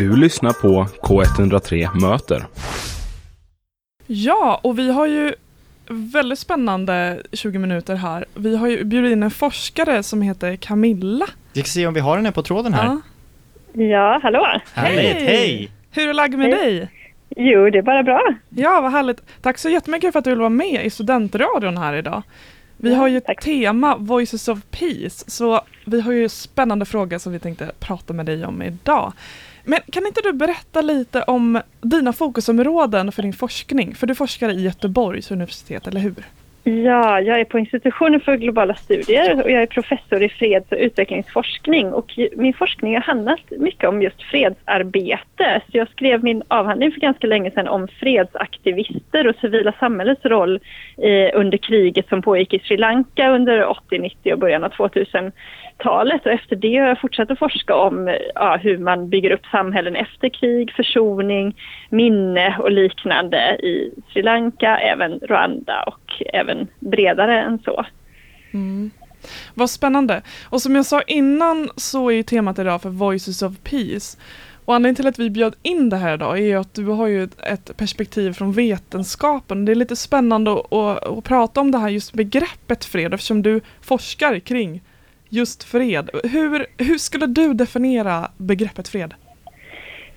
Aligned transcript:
Du 0.00 0.16
lyssnar 0.16 0.52
på 0.52 0.86
K103 1.02 2.00
Möter. 2.00 2.46
Ja, 4.06 4.60
och 4.62 4.78
vi 4.78 4.92
har 4.92 5.06
ju 5.06 5.34
väldigt 5.88 6.38
spännande 6.38 7.22
20 7.32 7.58
minuter 7.58 7.94
här. 7.94 8.24
Vi 8.34 8.56
har 8.56 8.68
ju 8.68 8.84
bjudit 8.84 9.12
in 9.12 9.22
en 9.22 9.30
forskare 9.30 10.02
som 10.02 10.22
heter 10.22 10.56
Camilla. 10.56 11.26
Vi 11.52 11.60
ska 11.60 11.68
se 11.68 11.86
om 11.86 11.94
vi 11.94 12.00
har 12.00 12.16
henne 12.16 12.32
på 12.32 12.42
tråden 12.42 12.74
här. 12.74 12.84
Ja. 12.84 13.00
Ja, 13.82 14.20
hallå. 14.22 14.46
Härligt, 14.74 15.00
Hej! 15.00 15.24
hej! 15.24 15.70
Hur 15.90 16.08
är 16.08 16.14
läget 16.14 16.38
med 16.38 16.54
Hej. 16.54 16.74
dig? 16.74 16.90
Jo, 17.36 17.70
det 17.70 17.78
är 17.78 17.82
bara 17.82 18.02
bra. 18.02 18.22
Ja, 18.48 18.80
vad 18.80 18.92
härligt. 18.92 19.22
Tack 19.42 19.58
så 19.58 19.68
jättemycket 19.68 20.12
för 20.12 20.18
att 20.18 20.24
du 20.24 20.30
vill 20.30 20.38
vara 20.38 20.48
med 20.48 20.86
i 20.86 20.90
Studentradion 20.90 21.76
här 21.78 21.94
idag. 21.94 22.22
Vi 22.76 22.94
har 22.94 23.08
ju 23.08 23.16
ett 23.16 23.26
tack. 23.26 23.44
tema, 23.44 23.96
Voices 23.96 24.48
of 24.48 24.58
Peace, 24.70 25.30
så 25.30 25.60
vi 25.84 26.00
har 26.00 26.12
ju 26.12 26.28
spännande 26.28 26.84
frågor 26.84 27.18
som 27.18 27.32
vi 27.32 27.38
tänkte 27.38 27.70
prata 27.78 28.12
med 28.12 28.26
dig 28.26 28.44
om 28.44 28.62
idag. 28.62 29.12
Men 29.64 29.80
kan 29.92 30.06
inte 30.06 30.20
du 30.20 30.32
berätta 30.32 30.80
lite 30.80 31.22
om 31.22 31.62
dina 31.80 32.12
fokusområden 32.12 33.12
för 33.12 33.22
din 33.22 33.32
forskning? 33.32 33.94
För 33.94 34.06
du 34.06 34.14
forskar 34.14 34.48
i 34.48 34.62
Göteborgs 34.62 35.30
universitet, 35.30 35.86
eller 35.86 36.00
hur? 36.00 36.24
Ja, 36.64 37.20
jag 37.20 37.40
är 37.40 37.44
på 37.44 37.58
institutionen 37.58 38.20
för 38.20 38.36
globala 38.36 38.74
studier 38.74 39.42
och 39.42 39.50
jag 39.50 39.62
är 39.62 39.66
professor 39.66 40.22
i 40.22 40.28
freds 40.28 40.72
och 40.72 40.78
utvecklingsforskning. 40.78 41.92
Och 41.92 42.18
min 42.36 42.54
forskning 42.54 42.94
har 42.94 43.02
handlat 43.02 43.40
mycket 43.50 43.88
om 43.88 44.02
just 44.02 44.22
fredsarbete. 44.22 45.62
Så 45.70 45.78
jag 45.78 45.88
skrev 45.88 46.24
min 46.24 46.42
avhandling 46.48 46.92
för 46.92 47.00
ganska 47.00 47.26
länge 47.26 47.50
sedan 47.50 47.68
om 47.68 47.88
fredsaktivister 47.88 49.26
och 49.26 49.36
civila 49.36 49.72
samhällets 49.80 50.24
roll 50.24 50.60
eh, 50.98 51.40
under 51.40 51.58
kriget 51.58 52.08
som 52.08 52.22
pågick 52.22 52.54
i 52.54 52.58
Sri 52.58 52.76
Lanka 52.76 53.30
under 53.30 53.64
80-, 53.64 53.98
90 53.98 54.32
och 54.32 54.38
början 54.38 54.64
av 54.64 54.70
2000-talet. 54.70 56.26
Och 56.26 56.32
efter 56.32 56.56
det 56.56 56.76
har 56.76 56.88
jag 56.88 57.00
fortsatt 57.00 57.30
att 57.30 57.38
forska 57.38 57.74
om 57.74 58.16
ja, 58.34 58.56
hur 58.56 58.78
man 58.78 59.08
bygger 59.08 59.30
upp 59.30 59.46
samhällen 59.46 59.96
efter 59.96 60.28
krig, 60.28 60.72
försoning, 60.72 61.56
minne 61.90 62.56
och 62.58 62.70
liknande 62.70 63.56
i 63.62 63.92
Sri 64.12 64.22
Lanka, 64.22 64.78
även 64.78 65.18
Rwanda 65.18 65.82
och 65.82 65.99
även 66.26 66.66
bredare 66.78 67.40
än 67.40 67.58
så. 67.58 67.86
Mm. 68.52 68.90
Vad 69.54 69.70
spännande. 69.70 70.22
Och 70.44 70.62
som 70.62 70.76
jag 70.76 70.86
sa 70.86 71.02
innan 71.02 71.70
så 71.76 72.10
är 72.10 72.14
ju 72.14 72.22
temat 72.22 72.58
idag 72.58 72.82
för 72.82 72.90
Voices 72.90 73.42
of 73.42 73.52
Peace. 73.62 74.18
Och 74.64 74.74
anledningen 74.74 74.96
till 74.96 75.06
att 75.06 75.18
vi 75.18 75.30
bjöd 75.30 75.54
in 75.62 75.88
det 75.88 75.96
här 75.96 76.14
idag 76.14 76.38
är 76.38 76.42
ju 76.42 76.54
att 76.54 76.74
du 76.74 76.86
har 76.86 77.06
ju 77.06 77.24
ett, 77.24 77.40
ett 77.40 77.76
perspektiv 77.76 78.32
från 78.32 78.52
vetenskapen. 78.52 79.64
Det 79.64 79.72
är 79.72 79.76
lite 79.76 79.96
spännande 79.96 80.52
att, 80.52 80.72
att, 80.72 81.06
att 81.06 81.24
prata 81.24 81.60
om 81.60 81.70
det 81.70 81.78
här 81.78 81.88
just 81.88 82.12
begreppet 82.12 82.84
fred 82.84 83.14
eftersom 83.14 83.42
du 83.42 83.60
forskar 83.80 84.38
kring 84.38 84.82
just 85.28 85.62
fred. 85.62 86.10
Hur, 86.24 86.66
hur 86.76 86.98
skulle 86.98 87.26
du 87.26 87.54
definiera 87.54 88.30
begreppet 88.36 88.88
fred? 88.88 89.14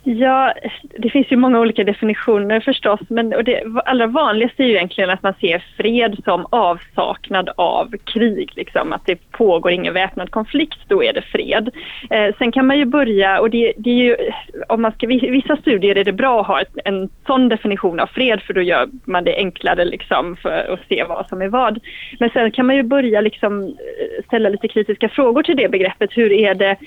Ja, 0.05 0.53
det 0.97 1.09
finns 1.09 1.31
ju 1.31 1.35
många 1.35 1.59
olika 1.59 1.83
definitioner 1.83 2.59
förstås, 2.59 2.99
men 3.07 3.33
och 3.33 3.43
det 3.43 3.63
allra 3.85 4.07
vanligaste 4.07 4.63
är 4.63 4.67
ju 4.67 4.73
egentligen 4.73 5.09
att 5.09 5.23
man 5.23 5.33
ser 5.41 5.65
fred 5.77 6.21
som 6.23 6.45
avsaknad 6.49 7.49
av 7.55 7.93
krig, 8.03 8.51
liksom 8.55 8.93
att 8.93 9.05
det 9.05 9.31
pågår 9.31 9.71
ingen 9.71 9.93
väpnad 9.93 10.31
konflikt, 10.31 10.79
då 10.87 11.03
är 11.03 11.13
det 11.13 11.21
fred. 11.21 11.69
Eh, 12.09 12.35
sen 12.37 12.51
kan 12.51 12.67
man 12.67 12.77
ju 12.77 12.85
börja, 12.85 13.39
och 13.39 13.49
det, 13.49 13.73
det 13.77 13.89
är 13.89 14.03
ju, 14.03 14.15
om 14.67 14.81
man 14.81 14.91
ska, 14.91 15.11
i 15.11 15.29
vissa 15.29 15.57
studier 15.57 15.97
är 15.97 16.03
det 16.03 16.13
bra 16.13 16.41
att 16.41 16.47
ha 16.47 16.61
ett, 16.61 16.77
en 16.85 17.09
sån 17.27 17.49
definition 17.49 17.99
av 17.99 18.07
fred, 18.07 18.41
för 18.41 18.53
då 18.53 18.61
gör 18.61 18.89
man 19.05 19.23
det 19.23 19.35
enklare 19.35 19.85
liksom 19.85 20.35
för 20.35 20.73
att 20.73 20.87
se 20.89 21.03
vad 21.03 21.27
som 21.27 21.41
är 21.41 21.47
vad. 21.47 21.79
Men 22.19 22.29
sen 22.29 22.51
kan 22.51 22.65
man 22.65 22.75
ju 22.75 22.83
börja 22.83 23.21
liksom 23.21 23.77
ställa 24.27 24.49
lite 24.49 24.67
kritiska 24.67 25.09
frågor 25.09 25.43
till 25.43 25.57
det 25.57 25.69
begreppet. 25.69 26.09
Hur 26.13 26.31
är 26.31 26.55
det, 26.55 26.77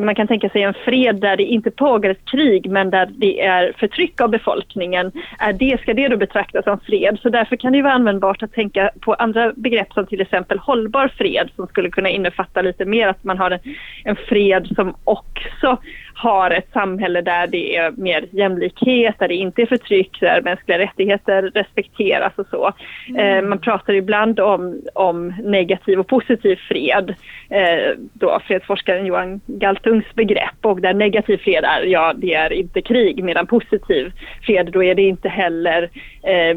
man 0.00 0.14
kan 0.14 0.26
tänka 0.26 0.48
sig 0.48 0.62
en 0.62 0.74
fred 0.74 1.16
där 1.16 1.36
det 1.36 1.42
inte 1.42 1.70
pågår 1.70 2.08
ett 2.10 2.24
krig, 2.24 2.63
men 2.64 2.90
där 2.90 3.06
det 3.16 3.40
är 3.40 3.72
förtryck 3.78 4.20
av 4.20 4.30
befolkningen, 4.30 5.12
är 5.38 5.52
det, 5.52 5.80
ska 5.80 5.94
det 5.94 6.08
då 6.08 6.16
betraktas 6.16 6.64
som 6.64 6.80
fred? 6.80 7.18
Så 7.22 7.28
därför 7.28 7.56
kan 7.56 7.72
det 7.72 7.76
ju 7.76 7.82
vara 7.82 7.94
användbart 7.94 8.42
att 8.42 8.52
tänka 8.52 8.90
på 9.00 9.14
andra 9.14 9.52
begrepp 9.56 9.92
som 9.92 10.06
till 10.06 10.20
exempel 10.20 10.58
hållbar 10.58 11.08
fred 11.08 11.50
som 11.56 11.66
skulle 11.66 11.90
kunna 11.90 12.08
innefatta 12.08 12.62
lite 12.62 12.84
mer 12.84 13.08
att 13.08 13.24
man 13.24 13.38
har 13.38 13.50
en, 13.50 13.60
en 14.04 14.16
fred 14.16 14.68
som 14.74 14.94
också 15.04 15.78
har 16.14 16.50
ett 16.50 16.72
samhälle 16.72 17.20
där 17.20 17.46
det 17.46 17.76
är 17.76 17.90
mer 17.90 18.26
jämlikhet, 18.30 19.14
där 19.18 19.28
det 19.28 19.34
inte 19.34 19.62
är 19.62 19.66
förtryck, 19.66 20.20
där 20.20 20.42
mänskliga 20.42 20.78
rättigheter 20.78 21.42
respekteras 21.42 22.32
och 22.36 22.46
så. 22.50 22.72
Eh, 23.18 23.42
man 23.42 23.58
pratar 23.58 23.92
ibland 23.92 24.40
om, 24.40 24.80
om 24.94 25.34
negativ 25.42 26.00
och 26.00 26.06
positiv 26.06 26.56
fred, 26.68 27.14
eh, 27.50 27.98
då 28.12 28.40
fredsforskaren 28.46 29.06
Johan 29.06 29.40
Galtungs 29.46 30.14
begrepp 30.14 30.58
och 30.62 30.80
där 30.80 30.94
negativ 30.94 31.36
fred 31.36 31.64
är, 31.64 31.82
ja 31.82 32.12
det 32.16 32.34
är 32.34 32.52
inte 32.52 32.82
krig, 32.82 33.24
medan 33.24 33.46
positiv 33.46 34.12
fred 34.42 34.70
då 34.72 34.84
är 34.84 34.94
det 34.94 35.02
inte 35.02 35.28
heller 35.28 35.90
eh, 36.22 36.56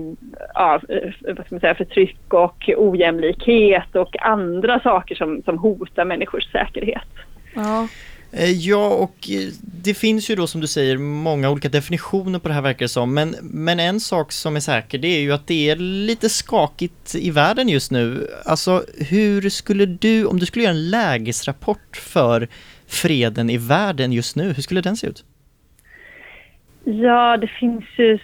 ja, 0.53 0.81
eh, 0.89 1.33
vad 1.35 1.45
ska 1.45 1.55
man 1.55 1.59
säga, 1.59 1.75
förtryck 1.75 2.33
och 2.33 2.69
ojämlikhet 2.77 3.95
och 3.95 4.15
andra 4.25 4.79
saker 4.79 5.15
som, 5.15 5.41
som 5.45 5.57
hotar 5.57 6.05
människors 6.05 6.51
säkerhet. 6.51 7.07
Ja. 7.55 7.87
Eh, 8.31 8.51
ja, 8.51 8.87
och 8.87 9.29
eh, 9.29 9.49
det 9.61 9.93
finns 9.93 10.29
ju 10.29 10.35
då 10.35 10.47
som 10.47 10.61
du 10.61 10.67
säger 10.67 10.97
många 10.97 11.49
olika 11.49 11.69
definitioner 11.69 12.39
på 12.39 12.47
det 12.47 12.53
här 12.53 12.61
verkar 12.61 12.85
det 12.85 12.89
som, 12.89 13.13
men, 13.13 13.35
men 13.41 13.79
en 13.79 13.99
sak 13.99 14.31
som 14.31 14.55
är 14.55 14.59
säker 14.59 14.97
det 14.97 15.07
är 15.07 15.19
ju 15.19 15.31
att 15.33 15.47
det 15.47 15.69
är 15.69 15.75
lite 15.75 16.29
skakigt 16.29 17.15
i 17.15 17.31
världen 17.31 17.69
just 17.69 17.91
nu. 17.91 18.27
Alltså, 18.45 18.83
hur 19.09 19.49
skulle 19.49 19.85
du, 19.85 20.25
om 20.25 20.39
du 20.39 20.45
skulle 20.45 20.63
göra 20.65 20.75
en 20.75 20.89
lägesrapport 20.89 21.97
för 21.97 22.47
freden 22.87 23.49
i 23.49 23.57
världen 23.57 24.13
just 24.13 24.35
nu, 24.35 24.53
hur 24.53 24.61
skulle 24.61 24.81
den 24.81 24.97
se 24.97 25.07
ut? 25.07 25.23
Ja, 26.83 27.37
det 27.37 27.47
finns 27.47 27.85
ju... 27.97 28.19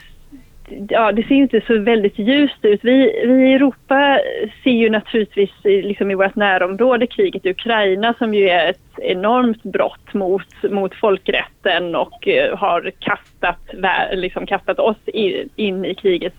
Ja, 0.89 1.11
det 1.11 1.23
ser 1.23 1.35
ju 1.35 1.41
inte 1.41 1.61
så 1.67 1.79
väldigt 1.79 2.19
ljust 2.19 2.57
ut. 2.65 2.79
Vi, 2.83 3.23
vi 3.27 3.49
i 3.49 3.53
Europa 3.53 4.19
ser 4.63 4.71
ju 4.71 4.89
naturligtvis 4.89 5.65
i- 5.65 5.81
liksom 5.81 6.11
i 6.11 6.15
vårt 6.15 6.35
närområde 6.35 7.07
kriget 7.07 7.45
i 7.45 7.49
Ukraina 7.49 8.13
som 8.17 8.33
ju 8.33 8.49
är 8.49 8.69
ett 8.69 8.99
enormt 9.01 9.63
brott 9.63 10.13
mot, 10.13 10.63
mot 10.71 10.95
folkrätten 10.95 11.95
och 11.95 12.27
eh, 12.27 12.57
har 12.57 12.91
kastat, 12.99 13.59
liksom 14.13 14.45
kastat 14.45 14.79
oss 14.79 14.97
in 15.55 15.85
i 15.85 15.95
krigets 15.95 16.35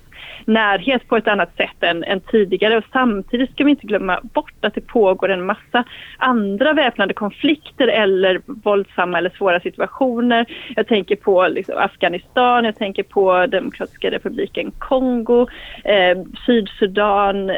närhet 0.47 1.09
på 1.09 1.17
ett 1.17 1.29
annat 1.29 1.57
sätt 1.57 1.83
än, 1.83 2.05
än 2.05 2.21
tidigare. 2.21 2.77
Och 2.77 2.85
samtidigt 2.93 3.53
ska 3.53 3.65
vi 3.65 3.71
inte 3.71 3.87
glömma 3.87 4.21
bort 4.23 4.65
att 4.65 4.75
det 4.75 4.81
pågår 4.81 5.29
en 5.29 5.47
massa 5.47 5.85
andra 6.19 6.73
väpnade 6.73 7.15
konflikter 7.15 7.89
eller 7.89 8.41
våldsamma 8.47 9.19
eller 9.19 9.31
svåra 9.31 9.61
situationer. 9.61 10.47
Jag 10.77 10.87
tänker 10.87 11.17
på 11.17 11.49
liksom, 11.49 11.75
Afghanistan, 11.79 12.65
jag 12.65 12.77
tänker 12.77 13.03
på 13.03 13.47
Demokratiska 13.47 14.11
republiken 14.11 14.71
Kongo, 14.79 15.47
eh, 15.85 16.19
Sydsudan, 16.47 17.51
eh, 17.51 17.57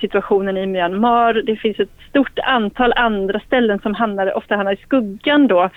situationen 0.00 0.56
i 0.56 0.66
Myanmar. 0.66 1.34
Det 1.34 1.56
finns 1.56 1.80
ett 1.80 2.00
stort 2.08 2.38
antal 2.38 2.92
andra 2.96 3.40
ställen 3.40 3.78
som 3.78 3.94
handlar, 3.94 4.36
ofta 4.36 4.56
hamnar 4.56 4.72
i 4.72 4.76
skuggan 4.76 5.46
då 5.46 5.62
eh, 5.62 5.70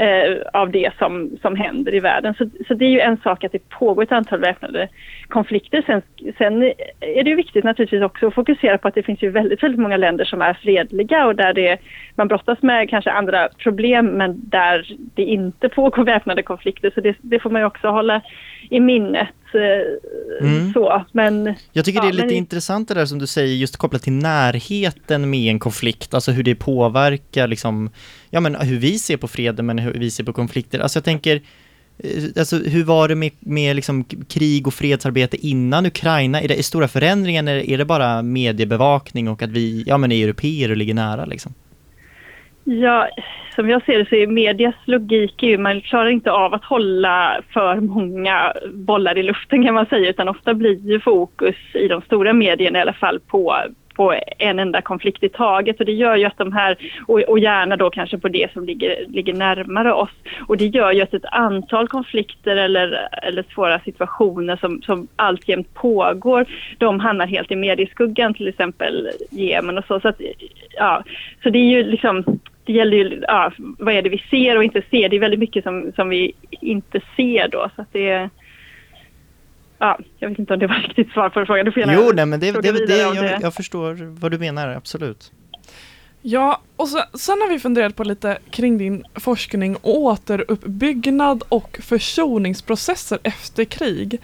Eh, 0.00 0.36
av 0.52 0.70
det 0.70 0.90
som, 0.98 1.38
som 1.42 1.56
händer 1.56 1.94
i 1.94 2.00
världen. 2.00 2.34
Så, 2.34 2.48
så 2.68 2.74
det 2.74 2.84
är 2.84 2.90
ju 2.90 3.00
en 3.00 3.16
sak 3.16 3.44
att 3.44 3.52
det 3.52 3.68
pågår 3.68 4.02
ett 4.02 4.12
antal 4.12 4.40
väpnade 4.40 4.88
konflikter. 5.28 5.82
Sen, 5.86 6.02
sen 6.38 6.62
är 7.00 7.24
det 7.24 7.30
ju 7.30 7.36
viktigt 7.36 7.64
naturligtvis 7.64 8.02
också 8.02 8.26
att 8.26 8.34
fokusera 8.34 8.78
på 8.78 8.88
att 8.88 8.94
det 8.94 9.02
finns 9.02 9.22
ju 9.22 9.30
väldigt, 9.30 9.62
väldigt 9.62 9.80
många 9.80 9.96
länder 9.96 10.24
som 10.24 10.42
är 10.42 10.54
fredliga 10.54 11.26
och 11.26 11.36
där 11.36 11.52
det, 11.52 11.78
man 12.14 12.28
brottas 12.28 12.62
med 12.62 12.90
kanske 12.90 13.10
andra 13.10 13.48
problem 13.48 14.06
men 14.06 14.40
där 14.48 14.96
det 15.14 15.22
inte 15.22 15.68
pågår 15.68 16.04
väpnade 16.14 16.42
konflikter. 16.42 16.90
Så 16.94 17.00
det, 17.00 17.16
det 17.20 17.38
får 17.38 17.50
man 17.50 17.62
ju 17.62 17.66
också 17.66 17.88
hålla 17.88 18.20
i 18.70 18.80
minnet. 18.80 19.28
Mm. 20.40 20.72
Så. 20.72 21.04
Men, 21.12 21.54
Jag 21.72 21.84
tycker 21.84 21.98
Ja, 21.98 22.02
det 22.02 22.08
är 22.08 22.12
lite 22.12 22.26
men- 22.26 22.34
intressant 22.34 22.88
det 22.88 22.94
där 22.94 23.06
som 23.06 23.18
du 23.18 23.26
säger, 23.26 23.54
just 23.54 23.76
kopplat 23.76 24.02
till 24.02 24.12
närheten 24.12 25.30
med 25.30 25.50
en 25.50 25.58
konflikt, 25.58 26.14
alltså 26.14 26.32
hur 26.32 26.42
det 26.42 26.54
påverkar 26.54 27.48
liksom, 27.48 27.90
ja 28.30 28.40
men 28.40 28.54
hur 28.54 28.78
vi 28.78 28.98
ser 28.98 29.16
på 29.16 29.28
freden 29.28 29.66
men 29.66 29.78
hur 29.78 29.92
vi 29.92 30.10
ser 30.10 30.24
på 30.24 30.32
konflikter. 30.32 30.78
Alltså 30.78 30.96
jag 30.96 31.04
tänker, 31.04 31.42
eh, 31.98 32.10
alltså 32.38 32.56
hur 32.56 32.84
var 32.84 33.08
det 33.08 33.14
med, 33.14 33.30
med 33.40 33.76
liksom 33.76 34.04
krig 34.04 34.66
och 34.66 34.74
fredsarbete 34.74 35.36
innan 35.46 35.86
Ukraina? 35.86 36.40
Är 36.40 36.48
det 36.48 36.58
är 36.58 36.62
stora 36.62 36.88
förändringar 36.88 37.42
eller 37.42 37.70
är 37.70 37.78
det 37.78 37.84
bara 37.84 38.22
mediebevakning 38.22 39.28
och 39.28 39.42
att 39.42 39.50
vi, 39.50 39.84
ja 39.86 39.98
men 39.98 40.12
är 40.12 40.24
europeer 40.24 40.70
och 40.70 40.76
ligger 40.76 40.94
nära 40.94 41.24
liksom? 41.24 41.54
Ja, 42.72 43.08
som 43.54 43.70
jag 43.70 43.84
ser 43.84 43.98
det 43.98 44.08
så 44.08 44.14
är 44.14 44.26
medias 44.26 44.74
logik 44.84 45.42
ju, 45.42 45.58
man 45.58 45.80
klarar 45.80 46.08
inte 46.08 46.32
av 46.32 46.54
att 46.54 46.64
hålla 46.64 47.40
för 47.52 47.80
många 47.80 48.52
bollar 48.72 49.18
i 49.18 49.22
luften 49.22 49.64
kan 49.64 49.74
man 49.74 49.86
säga, 49.86 50.10
utan 50.10 50.28
ofta 50.28 50.54
blir 50.54 50.90
ju 50.90 51.00
fokus 51.00 51.56
i 51.74 51.88
de 51.88 52.02
stora 52.02 52.32
medierna 52.32 52.78
i 52.78 52.82
alla 52.82 52.92
fall 52.92 53.20
på 53.20 53.56
på 53.94 54.14
en 54.38 54.58
enda 54.58 54.82
konflikt 54.82 55.22
i 55.22 55.28
taget 55.28 55.80
och 55.80 55.86
det 55.86 55.92
gör 55.92 56.16
ju 56.16 56.24
att 56.24 56.38
de 56.38 56.52
här, 56.52 56.76
och, 57.06 57.20
och 57.20 57.38
gärna 57.38 57.76
då 57.76 57.90
kanske 57.90 58.18
på 58.18 58.28
det 58.28 58.52
som 58.52 58.64
ligger, 58.64 59.06
ligger 59.08 59.34
närmare 59.34 59.92
oss 59.92 60.10
och 60.48 60.56
det 60.56 60.66
gör 60.66 60.92
ju 60.92 61.00
att 61.02 61.14
ett 61.14 61.24
antal 61.32 61.88
konflikter 61.88 62.56
eller, 62.56 63.08
eller 63.22 63.44
svåra 63.54 63.80
situationer 63.80 64.56
som, 64.56 64.82
som 64.82 65.08
alltjämt 65.16 65.74
pågår, 65.74 66.46
de 66.78 67.00
hamnar 67.00 67.26
helt 67.26 67.50
i 67.50 67.56
medieskuggan, 67.56 68.34
till 68.34 68.48
exempel 68.48 69.10
Jemen 69.30 69.78
och 69.78 69.84
så. 69.84 70.00
Så, 70.00 70.08
att, 70.08 70.20
ja, 70.76 71.02
så 71.42 71.50
det 71.50 71.58
är 71.58 71.70
ju 71.70 71.82
liksom 71.82 72.24
det 72.64 72.72
gäller 72.72 72.96
ju, 72.96 73.22
ja, 73.28 73.52
vad 73.58 73.94
är 73.94 74.02
det 74.02 74.08
vi 74.08 74.24
ser 74.30 74.56
och 74.56 74.64
inte 74.64 74.82
ser? 74.90 75.08
Det 75.08 75.16
är 75.16 75.20
väldigt 75.20 75.40
mycket 75.40 75.64
som, 75.64 75.92
som 75.96 76.08
vi 76.08 76.32
inte 76.50 77.00
ser 77.16 77.48
då. 77.48 77.70
Så 77.76 77.82
att 77.82 77.92
det 77.92 78.30
Ja, 79.82 79.98
jag 80.18 80.28
vet 80.28 80.38
inte 80.38 80.52
om 80.52 80.60
det 80.60 80.66
var 80.66 80.74
riktigt 80.88 81.12
svar 81.12 81.28
på 81.28 81.46
frågan. 81.46 81.64
Du 81.64 81.72
får 81.72 81.82
jo, 81.82 82.10
nej, 82.14 82.26
men 82.26 82.40
det, 82.40 82.52
det, 82.52 82.72
det, 82.72 82.86
det 82.86 82.96
jag, 82.96 83.42
jag 83.42 83.54
förstår 83.54 84.20
vad 84.20 84.30
du 84.30 84.38
menar, 84.38 84.68
absolut. 84.68 85.32
Ja, 86.22 86.60
och 86.76 86.88
så, 86.88 87.02
sen 87.18 87.40
har 87.40 87.48
vi 87.48 87.58
funderat 87.58 87.96
på 87.96 88.04
lite 88.04 88.38
kring 88.50 88.78
din 88.78 89.04
forskning 89.14 89.76
återuppbyggnad 89.82 91.42
och 91.48 91.78
försoningsprocesser 91.82 93.18
efter 93.22 93.64
krig. 93.64 94.20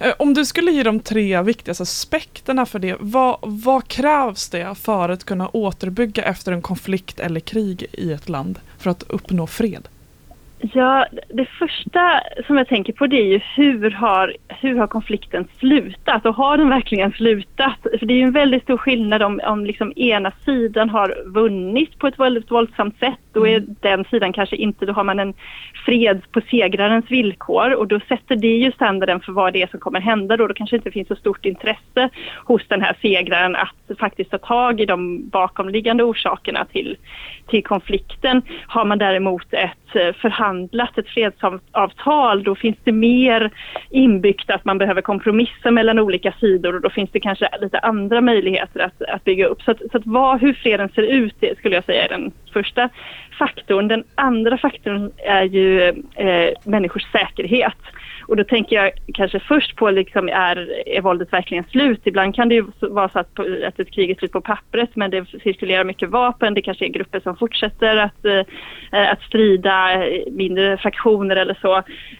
Eh, 0.00 0.14
om 0.18 0.34
du 0.34 0.44
skulle 0.44 0.70
ge 0.70 0.82
de 0.82 1.00
tre 1.00 1.42
viktigaste 1.42 1.82
aspekterna 1.82 2.66
för 2.66 2.78
det, 2.78 2.96
vad, 3.00 3.38
vad 3.42 3.88
krävs 3.88 4.48
det 4.48 4.74
för 4.74 5.08
att 5.08 5.24
kunna 5.24 5.48
återbygga 5.48 6.22
efter 6.24 6.52
en 6.52 6.62
konflikt 6.62 7.20
eller 7.20 7.40
krig 7.40 7.86
i 7.92 8.12
ett 8.12 8.28
land 8.28 8.58
för 8.78 8.90
att 8.90 9.02
uppnå 9.02 9.46
fred? 9.46 9.88
Ja, 10.58 11.06
det 11.28 11.46
första 11.46 12.20
som 12.46 12.56
jag 12.56 12.68
tänker 12.68 12.92
på 12.92 13.06
det 13.06 13.16
är 13.16 13.26
ju 13.26 13.40
hur 13.56 13.90
har, 13.90 14.36
hur 14.48 14.78
har 14.78 14.86
konflikten 14.86 15.48
slutat 15.58 16.26
och 16.26 16.34
har 16.34 16.56
den 16.56 16.68
verkligen 16.68 17.12
slutat? 17.12 17.78
För 17.98 18.06
det 18.06 18.14
är 18.14 18.16
ju 18.16 18.22
en 18.22 18.32
väldigt 18.32 18.62
stor 18.62 18.76
skillnad 18.76 19.22
om, 19.22 19.40
om 19.44 19.66
liksom 19.66 19.92
ena 19.96 20.32
sidan 20.44 20.90
har 20.90 21.14
vunnit 21.26 21.98
på 21.98 22.06
ett 22.06 22.18
väldigt 22.18 22.50
våldsamt 22.50 22.98
sätt. 22.98 23.18
Då 23.32 23.46
är 23.46 23.56
mm. 23.56 23.76
den 23.80 24.04
sidan 24.04 24.32
kanske 24.32 24.56
inte, 24.56 24.86
då 24.86 24.92
har 24.92 25.04
man 25.04 25.18
en 25.18 25.34
fred 25.84 26.22
på 26.32 26.40
segrarens 26.40 27.10
villkor 27.10 27.74
och 27.74 27.86
då 27.86 28.00
sätter 28.08 28.36
det 28.36 28.56
ju 28.56 28.72
standarden 28.72 29.20
för 29.20 29.32
vad 29.32 29.52
det 29.52 29.62
är 29.62 29.66
som 29.66 29.80
kommer 29.80 30.00
hända 30.00 30.36
då. 30.36 30.46
Då 30.46 30.54
kanske 30.54 30.76
inte 30.76 30.90
finns 30.90 31.08
så 31.08 31.16
stort 31.16 31.46
intresse 31.46 32.08
hos 32.44 32.68
den 32.68 32.82
här 32.82 32.96
segraren 33.02 33.56
att 33.56 33.98
faktiskt 33.98 34.30
ta 34.30 34.38
tag 34.38 34.80
i 34.80 34.86
de 34.86 35.28
bakomliggande 35.28 36.04
orsakerna 36.04 36.64
till, 36.64 36.96
till 37.48 37.64
konflikten. 37.64 38.42
Har 38.66 38.84
man 38.84 38.98
däremot 38.98 39.52
ett 39.52 39.96
eh, 39.96 40.12
förhandlat, 40.46 40.98
ett 40.98 41.08
fredsavtal, 41.08 42.42
då 42.42 42.54
finns 42.54 42.76
det 42.84 42.92
mer 42.92 43.50
inbyggt 43.90 44.50
att 44.50 44.64
man 44.64 44.78
behöver 44.78 45.02
kompromissa 45.02 45.70
mellan 45.70 45.98
olika 45.98 46.32
sidor 46.40 46.74
och 46.74 46.80
då 46.80 46.90
finns 46.90 47.10
det 47.12 47.20
kanske 47.20 47.48
lite 47.60 47.78
andra 47.78 48.20
möjligheter 48.20 48.80
att, 48.80 49.02
att 49.02 49.24
bygga 49.24 49.46
upp. 49.46 49.62
Så, 49.62 49.70
att, 49.70 49.78
så 49.90 49.96
att 49.98 50.06
vad, 50.06 50.40
hur 50.40 50.52
freden 50.52 50.88
ser 50.94 51.02
ut, 51.02 51.34
det 51.40 51.58
skulle 51.58 51.74
jag 51.74 51.84
säga 51.84 52.04
är 52.04 52.08
den 52.08 52.32
första 52.52 52.88
faktorn. 53.38 53.88
Den 53.88 54.04
andra 54.14 54.58
faktorn 54.58 55.10
är 55.16 55.44
ju 55.44 55.88
eh, 56.14 56.50
människors 56.64 57.04
säkerhet. 57.12 57.78
Och 58.26 58.36
då 58.36 58.44
tänker 58.44 58.76
jag 58.76 58.90
kanske 59.14 59.40
först 59.40 59.76
på 59.76 59.90
liksom 59.90 60.28
är, 60.28 60.88
är 60.88 61.00
våldet 61.00 61.32
verkligen 61.32 61.64
slut? 61.64 62.00
Ibland 62.04 62.34
kan 62.34 62.48
det 62.48 62.54
ju 62.54 62.64
vara 62.80 63.08
så 63.08 63.18
att, 63.18 63.38
att 63.66 63.80
ett 63.80 63.90
krig 63.90 64.10
är 64.10 64.14
slut 64.14 64.32
på 64.32 64.40
pappret 64.40 64.90
men 64.94 65.10
det 65.10 65.26
cirkulerar 65.42 65.84
mycket 65.84 66.08
vapen. 66.08 66.54
Det 66.54 66.62
kanske 66.62 66.84
är 66.84 66.88
grupper 66.88 67.20
som 67.20 67.36
fortsätter 67.36 67.96
att, 67.96 68.24
eh, 68.24 69.10
att 69.12 69.22
strida, 69.22 70.04
mindre 70.30 70.76
fraktioner 70.76 71.36
eller 71.36 71.58
så. 71.60 71.76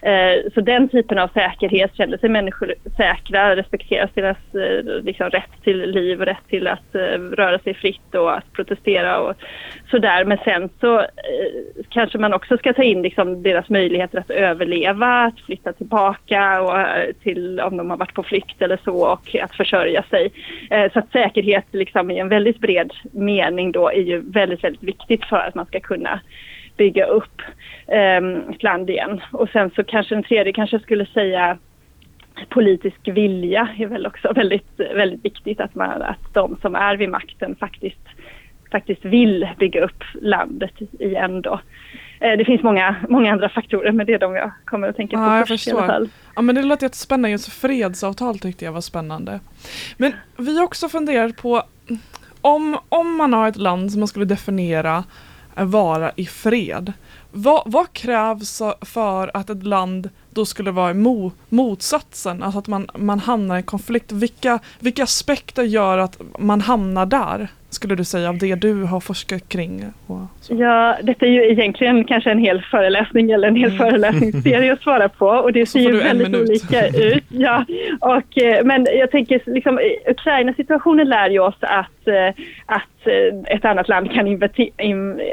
Eh, 0.07 0.51
så 0.53 0.61
den 0.61 0.89
typen 0.89 1.19
av 1.19 1.27
säkerhet 1.27 1.95
känner 1.95 2.17
sig 2.17 2.29
människor 2.29 2.73
säkra, 2.97 3.55
respekteras 3.55 4.09
deras 4.13 4.37
eh, 4.53 5.03
liksom, 5.03 5.29
rätt 5.29 5.63
till 5.63 5.91
liv 5.91 6.19
och 6.19 6.25
rätt 6.25 6.47
till 6.49 6.67
att 6.67 6.95
eh, 6.95 7.19
röra 7.19 7.59
sig 7.59 7.73
fritt 7.73 8.15
och 8.15 8.37
att 8.37 8.53
protestera 8.53 9.19
och 9.19 9.33
sådär. 9.91 10.25
Men 10.25 10.37
sen 10.43 10.69
så 10.79 10.99
eh, 10.99 11.05
kanske 11.89 12.17
man 12.17 12.33
också 12.33 12.57
ska 12.57 12.73
ta 12.73 12.83
in 12.83 13.01
liksom, 13.01 13.43
deras 13.43 13.69
möjligheter 13.69 14.19
att 14.19 14.29
överleva, 14.29 15.07
att 15.07 15.39
flytta 15.39 15.73
tillbaka 15.73 15.96
tillbaka 15.97 16.61
och 16.61 16.79
eh, 16.79 17.13
till 17.23 17.59
om 17.59 17.77
de 17.77 17.89
har 17.89 17.97
varit 17.97 18.13
på 18.13 18.23
flykt 18.23 18.61
eller 18.61 18.79
så 18.83 19.11
och 19.11 19.35
att 19.41 19.55
försörja 19.55 20.03
sig. 20.03 20.31
Eh, 20.69 20.91
så 20.91 20.99
att 20.99 21.11
säkerhet 21.11 21.65
liksom 21.71 22.11
i 22.11 22.19
en 22.19 22.29
väldigt 22.29 22.59
bred 22.59 22.93
mening 23.11 23.71
då 23.71 23.89
är 23.89 24.01
ju 24.01 24.19
väldigt, 24.31 24.63
väldigt 24.63 24.83
viktigt 24.83 25.25
för 25.25 25.37
att 25.37 25.55
man 25.55 25.65
ska 25.65 25.79
kunna 25.79 26.19
bygga 26.77 27.05
upp 27.05 27.41
ehm, 27.87 28.49
ett 28.49 28.63
land 28.63 28.89
igen. 28.89 29.21
Och 29.31 29.49
sen 29.49 29.71
så 29.75 29.83
kanske 29.83 30.15
den 30.15 30.23
tredje 30.23 30.53
kanske 30.53 30.79
skulle 30.79 31.05
säga 31.05 31.57
politisk 32.49 32.99
vilja 33.03 33.69
är 33.77 33.87
väl 33.87 34.05
också 34.05 34.33
väldigt, 34.33 34.79
väldigt 34.95 35.25
viktigt 35.25 35.59
att, 35.59 35.75
man, 35.75 36.01
att 36.01 36.33
de 36.33 36.57
som 36.61 36.75
är 36.75 36.97
vid 36.97 37.09
makten 37.09 37.55
faktiskt, 37.55 38.07
faktiskt 38.71 39.05
vill 39.05 39.47
bygga 39.59 39.83
upp 39.83 40.03
landet 40.21 40.81
igen 40.99 41.41
då. 41.41 41.59
Eh, 42.19 42.37
det 42.37 42.45
finns 42.45 42.63
många, 42.63 42.95
många 43.09 43.31
andra 43.31 43.49
faktorer 43.49 43.91
men 43.91 44.05
det 44.05 44.13
är 44.13 44.19
de 44.19 44.35
jag 44.35 44.51
kommer 44.65 44.87
att 44.87 44.95
tänka 44.95 45.17
på 45.17 45.23
ja, 45.23 45.45
först 45.47 45.67
i 45.67 45.71
alla 45.71 45.87
fall. 45.87 46.09
Ja 46.35 46.41
men 46.41 46.55
det 46.55 46.63
låter 46.63 46.85
jättespännande, 46.85 47.29
just 47.29 47.53
fredsavtal 47.53 48.39
tyckte 48.39 48.65
jag 48.65 48.71
var 48.71 48.81
spännande. 48.81 49.39
Men 49.97 50.13
vi 50.37 50.57
har 50.57 50.63
också 50.63 50.89
funderat 50.89 51.37
på 51.37 51.63
om, 52.41 52.77
om 52.89 53.15
man 53.15 53.33
har 53.33 53.47
ett 53.47 53.57
land 53.57 53.91
som 53.91 53.99
man 53.99 54.07
skulle 54.07 54.25
definiera 54.25 55.03
vara 55.55 56.11
i 56.15 56.25
fred. 56.25 56.93
Vad, 57.31 57.63
vad 57.65 57.93
krävs 57.93 58.61
för 58.81 59.31
att 59.37 59.49
ett 59.49 59.63
land 59.63 60.09
då 60.29 60.45
skulle 60.45 60.71
vara 60.71 60.93
mo, 60.93 61.31
motsatsen, 61.49 62.43
alltså 62.43 62.59
att 62.59 62.67
man, 62.67 62.89
man 62.95 63.19
hamnar 63.19 63.57
i 63.57 63.63
konflikt? 63.63 64.11
Vilka, 64.11 64.59
vilka 64.79 65.03
aspekter 65.03 65.63
gör 65.63 65.97
att 65.97 66.21
man 66.39 66.61
hamnar 66.61 67.05
där? 67.05 67.47
Skulle 67.77 67.95
du 67.95 68.03
säga 68.03 68.29
av 68.29 68.37
det 68.37 68.55
du 68.55 68.83
har 68.83 68.99
forskat 68.99 69.49
kring? 69.49 69.85
ja, 70.49 70.97
detta 71.03 71.25
är 71.25 71.29
ju 71.29 71.51
egentligen 71.51 72.03
kanske 72.03 72.31
en 72.31 72.39
hel 72.39 72.61
föreläsning 72.61 73.31
eller 73.31 73.47
en 73.47 73.55
hel 73.55 73.71
mm. 73.71 73.77
föreläsningsserie 73.77 74.73
att 74.73 74.81
svara 74.81 75.09
på 75.09 75.25
och 75.25 75.53
det 75.53 75.65
ser 75.65 75.79
ju 75.79 75.97
väldigt 75.97 76.35
olika 76.35 76.87
ut. 76.87 77.23
Ja, 77.29 77.65
och, 77.99 78.37
eh, 78.41 78.65
men 78.65 78.87
jag 78.99 79.11
tänker 79.11 79.41
liksom 79.45 79.79
Ukraina-situationen 80.07 81.09
lär 81.09 81.29
ju 81.29 81.39
oss 81.39 81.57
att, 81.61 82.07
eh, 82.07 82.43
att 82.65 83.07
eh, 83.07 83.55
ett 83.55 83.65
annat 83.65 83.87
land 83.87 84.11
kan 84.11 84.27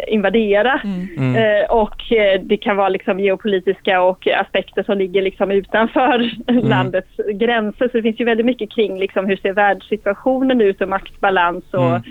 invadera 0.06 0.80
mm. 0.84 1.08
Mm. 1.18 1.66
och 1.70 2.00
det 2.42 2.56
kan 2.56 2.76
vara 2.76 2.88
liksom 2.88 3.20
geopolitiska 3.20 4.02
och 4.02 4.28
aspekter 4.28 4.82
som 4.82 4.98
ligger 4.98 5.22
liksom 5.22 5.50
utanför 5.50 6.30
mm. 6.46 6.68
landets 6.68 7.16
gränser. 7.34 7.88
Så 7.88 7.96
det 7.96 8.02
finns 8.02 8.20
ju 8.20 8.24
väldigt 8.24 8.46
mycket 8.46 8.72
kring 8.72 8.98
liksom 8.98 9.26
hur 9.26 9.36
ser 9.36 9.52
världssituationen 9.52 10.60
ut 10.60 10.80
och 10.80 10.88
maktbalans 10.88 11.64
och 11.70 11.86
mm. 11.86 11.94
Eh, 11.94 12.02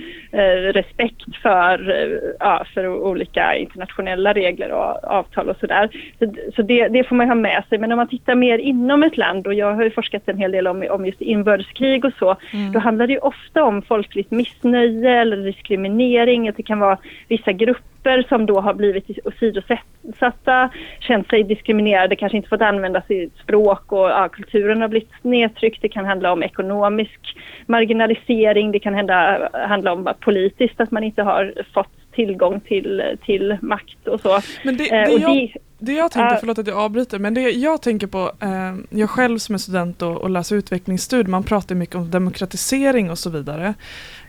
respekt 0.74 1.36
för, 1.42 1.90
eh, 1.90 2.20
ja, 2.40 2.66
för 2.74 2.88
olika 2.88 3.56
internationella 3.56 4.34
regler 4.34 4.72
och 4.72 5.04
avtal 5.04 5.50
och 5.50 5.58
sådär. 5.58 5.90
Så, 6.20 6.34
så 6.56 6.62
det, 6.62 6.88
det, 6.88 7.04
får 7.04 7.16
man 7.16 7.28
ha 7.28 7.36
med 7.36 7.64
sig. 7.70 7.78
Men 7.78 7.92
om 7.92 7.98
man 7.98 8.08
tittar 8.08 8.36
mer 8.36 8.58
inom 8.58 9.04
ett 9.04 9.18
land 9.18 9.48
och 9.48 9.54
jag 9.54 9.74
har 9.74 9.84
ju 9.84 9.92
forskat 9.92 10.30
en 10.30 10.38
hel 10.38 10.52
del 10.52 10.68
om, 10.68 10.88
om 10.90 11.06
just 11.06 11.22
inbördeskrig 11.22 12.06
och 12.06 12.14
så, 12.20 12.36
mm. 12.54 12.72
då 12.72 12.80
handlar 12.80 13.08
det 13.08 13.20
ofta 13.20 13.64
om 13.64 13.82
folkligt 13.82 14.32
missnöje 14.32 15.22
eller 15.22 15.38
diskriminering, 15.38 16.50
att 16.50 16.58
det 16.58 16.64
kan 16.64 16.80
vara 16.80 16.98
vissa 17.28 17.52
grupper 17.52 17.93
grupper 18.04 18.26
som 18.30 18.46
då 18.46 18.62
har 18.62 18.74
blivit 18.74 19.20
åsidosatta, 19.26 20.70
känt 21.00 21.30
sig 21.30 21.44
diskriminerade, 21.44 22.16
kanske 22.16 22.38
inte 22.38 22.50
fått 22.50 22.62
använda 22.62 23.02
sitt 23.02 23.38
språk 23.38 23.92
och 23.92 24.10
ja, 24.10 24.30
kulturen 24.30 24.82
har 24.82 24.88
blivit 24.88 25.12
nedtryckt. 25.22 25.82
Det 25.82 25.90
kan 25.90 26.06
handla 26.06 26.32
om 26.32 26.44
ekonomisk 26.44 27.20
marginalisering, 27.68 28.72
det 28.72 28.80
kan 28.80 28.94
hända, 28.94 29.50
handla 29.68 29.94
om 29.94 30.14
politiskt 30.20 30.82
att 30.82 30.92
man 30.92 31.04
inte 31.04 31.24
har 31.24 31.54
fått 31.74 32.03
tillgång 32.16 32.60
till, 32.60 33.18
till 33.26 33.58
makt 33.62 34.08
och 34.08 34.22
så. 34.22 34.42
Men 34.64 34.78
det, 34.78 34.90
det, 34.90 35.14
och 35.14 35.20
jag, 35.20 35.56
det 35.80 35.94
jag 35.94 36.12
tänkte, 36.12 36.38
förlåt 36.40 36.60
att 36.60 36.68
jag 36.68 36.78
avbryter, 36.78 37.20
men 37.20 37.34
det 37.34 37.42
jag 37.42 37.82
tänker 37.82 38.08
på, 38.08 38.32
eh, 38.40 39.00
jag 39.00 39.10
själv 39.10 39.38
som 39.38 39.56
är 39.56 39.60
student 39.60 40.02
och, 40.02 40.18
och 40.18 40.30
läser 40.30 40.56
utvecklingsstudier, 40.56 41.30
man 41.30 41.44
pratar 41.44 41.76
mycket 41.76 41.96
om 41.96 42.12
demokratisering 42.12 43.12
och 43.12 43.20
så 43.20 43.30
vidare. 43.30 43.74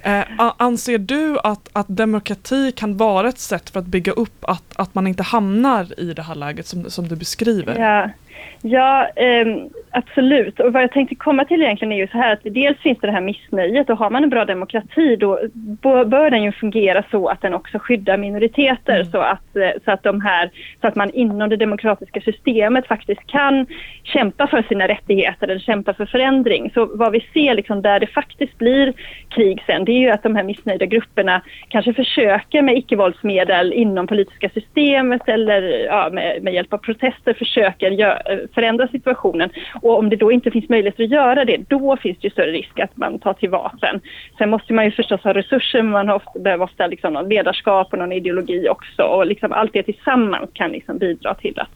Eh, 0.03 0.53
anser 0.57 0.99
du 0.99 1.39
att, 1.39 1.69
att 1.73 1.87
demokrati 1.89 2.73
kan 2.73 2.97
vara 2.97 3.29
ett 3.29 3.39
sätt 3.39 3.71
för 3.71 3.81
att 3.81 3.87
bygga 3.87 4.13
upp 4.13 4.45
att, 4.45 4.65
att 4.77 4.95
man 4.95 5.07
inte 5.07 5.23
hamnar 5.23 6.01
i 6.01 6.13
det 6.13 6.23
här 6.23 6.35
läget 6.35 6.67
som, 6.67 6.91
som 6.91 7.09
du 7.09 7.17
beskriver? 7.17 7.79
Ja, 7.79 8.11
Ja, 8.63 9.09
eh, 9.17 9.47
absolut. 9.91 10.61
Och 10.61 10.73
vad 10.73 10.83
jag 10.83 10.93
tänkte 10.93 11.15
komma 11.15 11.45
till 11.45 11.63
egentligen 11.63 11.93
är 11.93 11.97
ju 11.97 12.09
så 12.09 12.19
här 12.19 12.33
att 12.33 12.41
dels 12.43 12.79
finns 12.79 12.99
det 13.01 13.07
det 13.07 13.13
här 13.13 13.21
missnöjet 13.21 13.91
och 13.91 13.99
har 13.99 14.11
man 14.11 14.25
en 14.25 14.31
bra 14.31 14.45
demokrati 14.45 15.17
då 15.17 15.41
bör 15.83 16.31
den 16.31 16.43
ju 16.43 16.53
fungera 16.53 17.05
så 17.11 17.29
att 17.29 17.41
den 17.41 17.55
också 17.55 17.79
skyddar 17.79 18.17
minoriteter 18.17 18.95
mm. 18.95 19.11
så, 19.13 19.19
att, 19.19 19.57
eh, 19.57 19.71
så, 19.85 19.91
att 19.91 20.03
de 20.03 20.21
här, 20.21 20.51
så 20.81 20.87
att 20.87 20.95
man 20.95 21.11
inom 21.11 21.49
det 21.49 21.57
demokratiska 21.57 22.21
systemet 22.21 22.87
faktiskt 22.87 23.27
kan 23.27 23.67
kämpa 24.03 24.47
för 24.47 24.63
sina 24.63 24.89
rättigheter 24.89 25.49
eller 25.49 25.61
kämpa 25.61 25.95
för 25.95 26.07
förändring. 26.07 26.71
Så 26.75 26.91
vad 26.95 27.13
vi 27.13 27.21
ser 27.33 27.55
liksom 27.55 27.83
där 27.83 28.01
det 28.01 28.07
faktiskt 28.07 28.59
blir 28.59 28.93
krig 29.29 29.63
sen 29.67 29.85
det 29.85 29.93
är 29.93 30.01
ju 30.01 30.11
att 30.11 30.23
de 30.23 30.37
här 30.37 30.45
missnöjda 30.45 30.87
grupperna 30.87 31.43
kanske 31.69 31.95
försöker 31.95 32.63
med 32.63 32.79
icke-våldsmedel 32.79 33.73
inom 33.73 34.07
politiska 34.07 34.49
systemet 34.49 35.29
eller 35.29 35.63
ja, 35.87 36.09
med, 36.13 36.43
med 36.43 36.55
hjälp 36.55 36.73
av 36.73 36.79
protester 36.79 37.35
försöker 37.35 37.91
gö 37.91 38.19
förändra 38.55 38.89
situationen. 38.89 39.51
Och 39.83 39.99
om 39.99 40.11
det 40.11 40.17
då 40.17 40.33
inte 40.33 40.51
finns 40.51 40.69
möjlighet 40.69 41.01
att 41.01 41.11
göra 41.11 41.45
det, 41.45 41.57
då 41.69 41.97
finns 41.97 42.19
det 42.19 42.27
ju 42.27 42.31
större 42.31 42.53
risk 42.53 42.81
att 42.81 42.97
man 42.97 43.19
tar 43.19 43.33
till 43.33 43.51
vapen. 43.51 44.01
Sen 44.39 44.51
måste 44.51 44.73
man 44.73 44.85
ju 44.85 44.91
förstås 44.91 45.25
ha 45.25 45.35
resurser, 45.35 45.83
men 45.83 45.93
man 45.93 46.11
ofta, 46.11 46.39
behöver 46.39 46.65
ofta 46.65 46.87
liksom 46.87 47.13
någon 47.13 47.29
ledarskap 47.29 47.93
och 47.93 47.99
någon 47.99 48.13
ideologi 48.13 48.69
också. 48.69 49.03
Och 49.03 49.27
liksom 49.27 49.53
allt 49.53 49.73
det 49.73 49.83
tillsammans 49.83 50.51
kan 50.53 50.71
liksom 50.71 50.99
bidra 50.99 51.35
till 51.35 51.61
att 51.61 51.75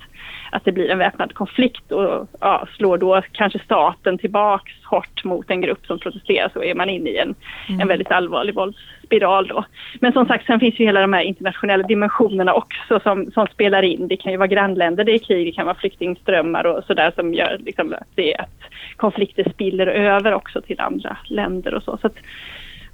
att 0.52 0.64
det 0.64 0.72
blir 0.72 0.90
en 0.90 0.98
väpnad 0.98 1.34
konflikt 1.34 1.92
och 1.92 2.28
ja, 2.40 2.68
slår 2.76 2.98
då 2.98 3.22
kanske 3.32 3.58
staten 3.58 4.18
tillbaks 4.18 4.72
hårt 4.84 5.24
mot 5.24 5.50
en 5.50 5.60
grupp 5.60 5.86
som 5.86 5.98
protesterar 5.98 6.50
så 6.52 6.62
är 6.62 6.74
man 6.74 6.88
inne 6.88 7.10
i 7.10 7.18
en, 7.18 7.34
Mm. 7.68 7.80
en 7.80 7.88
väldigt 7.88 8.10
allvarlig 8.10 8.54
våldsspiral 8.54 9.46
då. 9.46 9.64
Men 10.00 10.12
som 10.12 10.26
sagt, 10.26 10.46
sen 10.46 10.60
finns 10.60 10.80
ju 10.80 10.84
hela 10.84 11.00
de 11.00 11.12
här 11.12 11.22
internationella 11.22 11.86
dimensionerna 11.86 12.54
också 12.54 13.00
som, 13.00 13.30
som 13.30 13.46
spelar 13.46 13.82
in. 13.82 14.08
Det 14.08 14.16
kan 14.16 14.32
ju 14.32 14.38
vara 14.38 14.46
grannländer 14.46 15.04
det 15.04 15.12
är 15.12 15.18
krig, 15.18 15.46
det 15.46 15.52
kan 15.52 15.66
vara 15.66 15.76
flyktingströmmar 15.76 16.66
och 16.66 16.84
sådär 16.84 17.12
som 17.14 17.34
gör 17.34 17.58
liksom 17.58 17.92
att, 17.92 18.08
det, 18.14 18.36
att 18.36 18.60
konflikter 18.96 19.50
spiller 19.50 19.86
över 19.86 20.34
också 20.34 20.60
till 20.60 20.80
andra 20.80 21.16
länder 21.24 21.74
och 21.74 21.82
så. 21.82 21.98
så 22.00 22.06
att, 22.06 22.16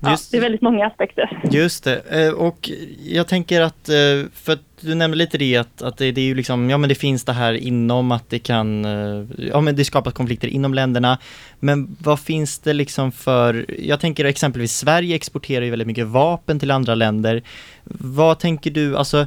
ja, 0.04 0.11
Just- 0.11 0.30
det 0.30 0.37
är 0.37 0.40
väldigt 0.40 0.62
många 0.62 0.87
aspekter. 0.87 1.40
Just 1.50 1.84
det, 1.84 2.02
Eh, 2.11 2.32
och 2.32 2.70
jag 3.04 3.28
tänker 3.28 3.61
att, 3.61 3.88
eh, 3.88 3.94
för 4.34 4.52
att 4.52 4.61
du 4.80 4.94
nämnde 4.94 5.16
lite 5.16 5.38
det 5.38 5.56
att, 5.56 5.82
att 5.82 5.96
det, 5.96 6.12
det 6.12 6.20
är 6.20 6.25
ju 6.25 6.34
liksom, 6.34 6.70
ja 6.70 6.78
men 6.78 6.88
det 6.88 6.94
finns 6.94 7.25
det 7.25 7.32
här 7.32 7.52
inom 7.52 8.12
att 8.12 8.30
det 8.30 8.38
kan, 8.38 8.84
eh, 8.84 9.25
ja 9.37 9.61
men 9.61 9.76
det 9.76 9.84
skapas 9.84 10.14
konflikter 10.14 10.49
inom 10.49 10.75
länderna. 10.75 11.18
Men 11.61 11.96
vad 12.00 12.20
finns 12.20 12.58
det 12.58 12.73
liksom 12.73 13.12
för, 13.12 13.66
jag 13.78 14.00
tänker 14.00 14.25
exempelvis 14.25 14.76
Sverige 14.76 15.16
exporterar 15.16 15.64
ju 15.64 15.70
väldigt 15.70 15.88
mycket 15.88 16.06
vapen 16.06 16.58
till 16.58 16.70
andra 16.70 16.94
länder. 16.94 17.42
Vad 17.84 18.38
tänker 18.38 18.70
du, 18.70 18.96
alltså 18.96 19.26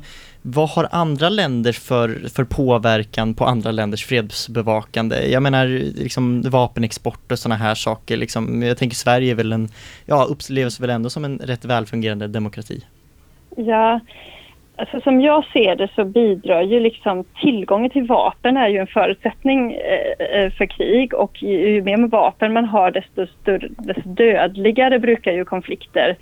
vad 0.56 0.70
har 0.70 0.88
andra 0.92 1.30
länder 1.30 1.72
för, 1.72 2.30
för 2.30 2.44
påverkan 2.44 3.34
på 3.34 3.46
andra 3.46 3.72
länders 3.72 4.06
fredsbevakande? 4.06 5.32
Jag 5.32 5.44
menar 5.44 5.68
liksom 6.04 6.42
vapenexport 6.42 7.32
och 7.32 7.40
sådana 7.40 7.56
här 7.56 7.76
saker 7.76 8.18
liksom. 8.18 8.64
Jag 8.64 8.78
tänker 8.78 8.96
Sverige 8.96 9.32
är 9.32 9.36
väl 9.36 9.52
en, 9.52 9.68
ja 10.06 10.24
upplevs 10.24 10.80
väl 10.80 10.90
ändå 10.90 11.10
som 11.10 11.26
en 11.26 11.40
rätt 11.40 11.66
välfungerande 11.66 12.28
demokrati. 12.28 12.86
Ja, 13.56 14.00
alltså 14.76 15.02
som 15.02 15.22
jag 15.22 15.46
ser 15.46 15.76
det 15.76 15.90
så 15.96 16.06
bidrar 16.06 16.62
ju 16.62 16.80
liksom 16.80 17.24
tillgången 17.42 17.90
till 17.90 18.08
vapen 18.08 18.58
är 18.58 18.68
ju 18.68 18.78
en 18.78 18.88
förutsättning 18.88 19.74
eh, 19.74 20.42
eh 20.42 20.52
för 20.52 20.66
krig 20.66 21.14
och 21.14 21.44
ju, 21.44 21.70
ju 21.70 21.82
mer 21.82 21.98
med 21.98 22.10
vapen 22.10 22.54
man 22.54 22.66
har 22.66 22.92
desto, 22.92 23.28
större, 23.42 23.68
desto 23.78 24.10
dödligare 24.10 25.00
brukar 25.00 25.32
ju 25.32 25.46
konflikter 25.46 26.18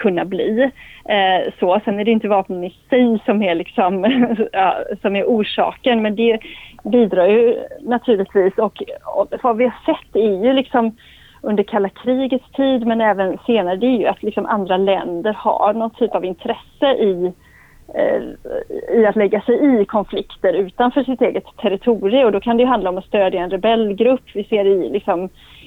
kunna 0.00 0.24
bli. 0.24 0.70
Eh, 1.04 1.52
så, 1.60 1.80
sen 1.84 2.00
är 2.00 2.04
det 2.04 2.10
inte 2.10 2.28
vapnen 2.28 2.64
i 2.64 2.74
sig 2.90 3.18
som 3.24 3.42
är, 3.42 3.54
liksom, 3.54 3.92
som 5.02 5.16
är 5.16 5.24
orsaken 5.24 6.02
men 6.02 6.16
det 6.16 6.38
bidrar 6.84 7.26
ju 7.26 7.56
naturligtvis 7.80 8.58
och, 8.58 8.82
och 9.16 9.32
vad 9.42 9.56
vi 9.56 9.64
har 9.64 9.94
sett 9.94 10.16
är 10.16 10.44
ju 10.44 10.52
liksom 10.52 10.96
under 11.42 11.62
kalla 11.62 11.88
krigets 11.88 12.50
tid 12.56 12.86
men 12.86 13.00
även 13.00 13.38
senare 13.46 13.76
det 13.76 13.86
är 13.86 13.98
ju 13.98 14.06
att 14.06 14.22
liksom 14.22 14.46
andra 14.46 14.76
länder 14.76 15.32
har 15.32 15.74
någon 15.74 15.90
typ 15.90 16.14
av 16.14 16.24
intresse 16.24 16.86
i, 16.86 17.32
eh, 17.94 18.22
i 18.98 19.06
att 19.06 19.16
lägga 19.16 19.40
sig 19.40 19.80
i 19.80 19.84
konflikter 19.84 20.52
utanför 20.52 21.02
sitt 21.02 21.22
eget 21.22 21.44
territorium 21.62 22.26
och 22.26 22.32
då 22.32 22.40
kan 22.40 22.56
det 22.56 22.62
ju 22.62 22.68
handla 22.68 22.90
om 22.90 22.98
att 22.98 23.04
stödja 23.04 23.42
en 23.42 23.50
rebellgrupp. 23.50 24.24
Vi 24.34 24.44
ser 24.44 24.64
i 24.64 24.88
liksom 24.88 25.24
i 25.24 25.59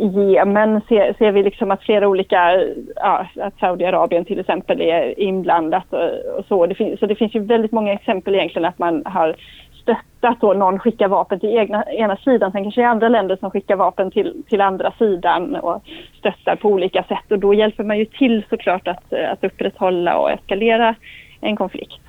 Jemen 0.00 0.80
ser, 0.88 1.14
ser 1.18 1.32
vi 1.32 1.42
liksom 1.42 1.70
att 1.70 1.82
flera 1.82 2.08
olika, 2.08 2.64
ja, 2.96 3.26
att 3.40 3.58
Saudiarabien 3.60 4.24
till 4.24 4.40
exempel 4.40 4.80
är 4.80 5.20
inblandat 5.20 5.92
och, 5.92 6.38
och 6.38 6.44
så. 6.48 6.66
Det 6.66 6.74
finns, 6.74 7.00
så 7.00 7.06
det 7.06 7.14
finns 7.14 7.34
ju 7.34 7.40
väldigt 7.40 7.72
många 7.72 7.92
exempel 7.92 8.34
egentligen 8.34 8.68
att 8.68 8.78
man 8.78 9.02
har 9.06 9.36
stöttat 9.82 10.44
och 10.44 10.56
någon 10.56 10.78
skickar 10.78 11.08
vapen 11.08 11.40
till 11.40 11.58
egna, 11.58 11.84
ena 11.84 12.16
sidan. 12.16 12.52
Sen 12.52 12.62
kanske 12.62 12.80
det 12.80 12.84
är 12.84 12.88
andra 12.88 13.08
länder 13.08 13.36
som 13.36 13.50
skickar 13.50 13.76
vapen 13.76 14.10
till, 14.10 14.42
till 14.48 14.60
andra 14.60 14.92
sidan 14.98 15.56
och 15.56 15.82
stöttar 16.18 16.56
på 16.56 16.68
olika 16.68 17.02
sätt. 17.02 17.32
Och 17.32 17.38
då 17.38 17.54
hjälper 17.54 17.84
man 17.84 17.98
ju 17.98 18.04
till 18.04 18.44
såklart 18.50 18.88
att, 18.88 19.12
att 19.12 19.44
upprätthålla 19.44 20.18
och 20.18 20.30
eskalera 20.30 20.94
en 21.40 21.56
konflikt. 21.56 22.02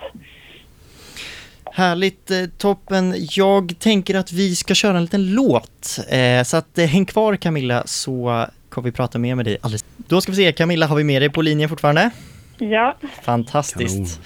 Härligt, 1.80 2.32
eh, 2.32 2.46
toppen. 2.58 3.16
Jag 3.30 3.76
tänker 3.80 4.16
att 4.16 4.32
vi 4.32 4.56
ska 4.56 4.76
köra 4.76 4.98
en 4.98 5.04
liten 5.04 5.34
låt. 5.34 6.00
Eh, 6.10 6.44
så 6.44 6.58
att 6.58 6.78
eh, 6.78 6.86
häng 6.86 7.06
kvar 7.06 7.36
Camilla 7.36 7.84
så 7.86 8.46
kommer 8.70 8.86
vi 8.86 8.92
prata 8.92 9.20
mer 9.20 9.36
med 9.36 9.46
dig 9.46 9.58
alldeles. 9.62 9.86
Då 9.98 10.22
ska 10.22 10.32
vi 10.32 10.36
se, 10.36 10.52
Camilla, 10.52 10.88
har 10.88 10.96
vi 10.96 11.04
med 11.04 11.22
dig 11.22 11.30
på 11.30 11.42
linjen 11.42 11.70
fortfarande? 11.70 12.10
Ja, 12.58 12.98
Fantastiskt. 13.24 14.20
Eh, 14.20 14.26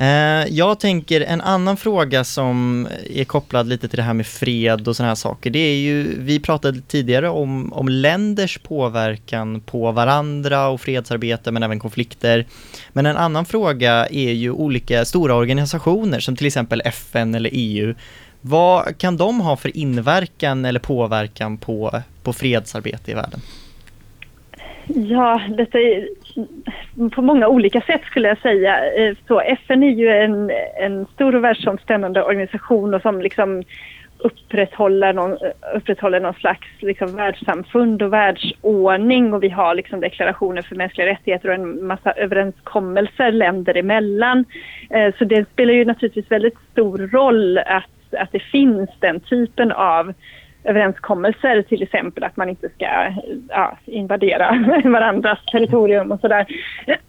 Eh, 0.00 0.46
jag 0.48 0.80
tänker 0.80 1.20
en 1.20 1.40
annan 1.40 1.76
fråga 1.76 2.24
som 2.24 2.88
är 3.10 3.24
kopplad 3.24 3.68
lite 3.68 3.88
till 3.88 3.96
det 3.96 4.02
här 4.02 4.14
med 4.14 4.26
fred 4.26 4.88
och 4.88 4.96
sådana 4.96 5.10
här 5.10 5.14
saker. 5.14 5.50
Det 5.50 5.58
är 5.58 5.76
ju, 5.76 6.22
vi 6.22 6.40
pratade 6.40 6.80
tidigare 6.80 7.28
om, 7.28 7.72
om 7.72 7.88
länders 7.88 8.58
påverkan 8.58 9.60
på 9.60 9.92
varandra 9.92 10.68
och 10.68 10.80
fredsarbete 10.80 11.50
men 11.50 11.62
även 11.62 11.80
konflikter. 11.80 12.46
Men 12.92 13.06
en 13.06 13.16
annan 13.16 13.46
fråga 13.46 14.06
är 14.06 14.32
ju 14.32 14.50
olika 14.50 15.04
stora 15.04 15.34
organisationer 15.34 16.20
som 16.20 16.36
till 16.36 16.46
exempel 16.46 16.82
FN 16.84 17.34
eller 17.34 17.50
EU. 17.52 17.94
Vad 18.40 18.98
kan 18.98 19.16
de 19.16 19.40
ha 19.40 19.56
för 19.56 19.76
inverkan 19.76 20.64
eller 20.64 20.80
påverkan 20.80 21.58
på, 21.58 22.02
på 22.22 22.32
fredsarbete 22.32 23.10
i 23.10 23.14
världen? 23.14 23.40
Ja, 24.94 25.40
detta 25.56 25.78
är 25.80 26.08
på 27.10 27.22
många 27.22 27.48
olika 27.48 27.80
sätt 27.80 28.02
skulle 28.04 28.28
jag 28.28 28.38
säga. 28.38 28.94
Eh, 28.94 29.16
så 29.28 29.40
FN 29.40 29.82
är 29.82 29.90
ju 29.90 30.08
en, 30.08 30.50
en 30.80 31.06
stor 31.06 31.34
och 31.34 31.44
världsomspännande 31.44 32.22
organisation 32.22 32.94
och 32.94 33.02
som 33.02 33.20
liksom 33.20 33.62
upprätthåller 34.18 35.12
någon, 35.12 35.38
upprätthåller 35.74 36.20
någon 36.20 36.34
slags 36.34 36.66
liksom 36.78 37.16
världssamfund 37.16 38.02
och 38.02 38.12
världsordning 38.12 39.34
och 39.34 39.42
vi 39.42 39.48
har 39.48 39.74
liksom 39.74 40.00
deklarationer 40.00 40.62
för 40.62 40.76
mänskliga 40.76 41.06
rättigheter 41.06 41.48
och 41.48 41.54
en 41.54 41.86
massa 41.86 42.12
överenskommelser 42.12 43.32
länder 43.32 43.76
emellan. 43.76 44.44
Eh, 44.90 45.14
så 45.18 45.24
det 45.24 45.48
spelar 45.52 45.74
ju 45.74 45.84
naturligtvis 45.84 46.30
väldigt 46.30 46.58
stor 46.72 46.98
roll 46.98 47.58
att, 47.58 48.20
att 48.20 48.32
det 48.32 48.40
finns 48.42 48.90
den 49.00 49.20
typen 49.20 49.72
av 49.72 50.12
överenskommelser, 50.64 51.62
till 51.62 51.82
exempel 51.82 52.24
att 52.24 52.36
man 52.36 52.48
inte 52.48 52.68
ska 52.68 53.12
ja, 53.48 53.78
invadera 53.84 54.48
varandras 54.84 55.38
territorium 55.52 56.12
och 56.12 56.20
sådär. 56.20 56.46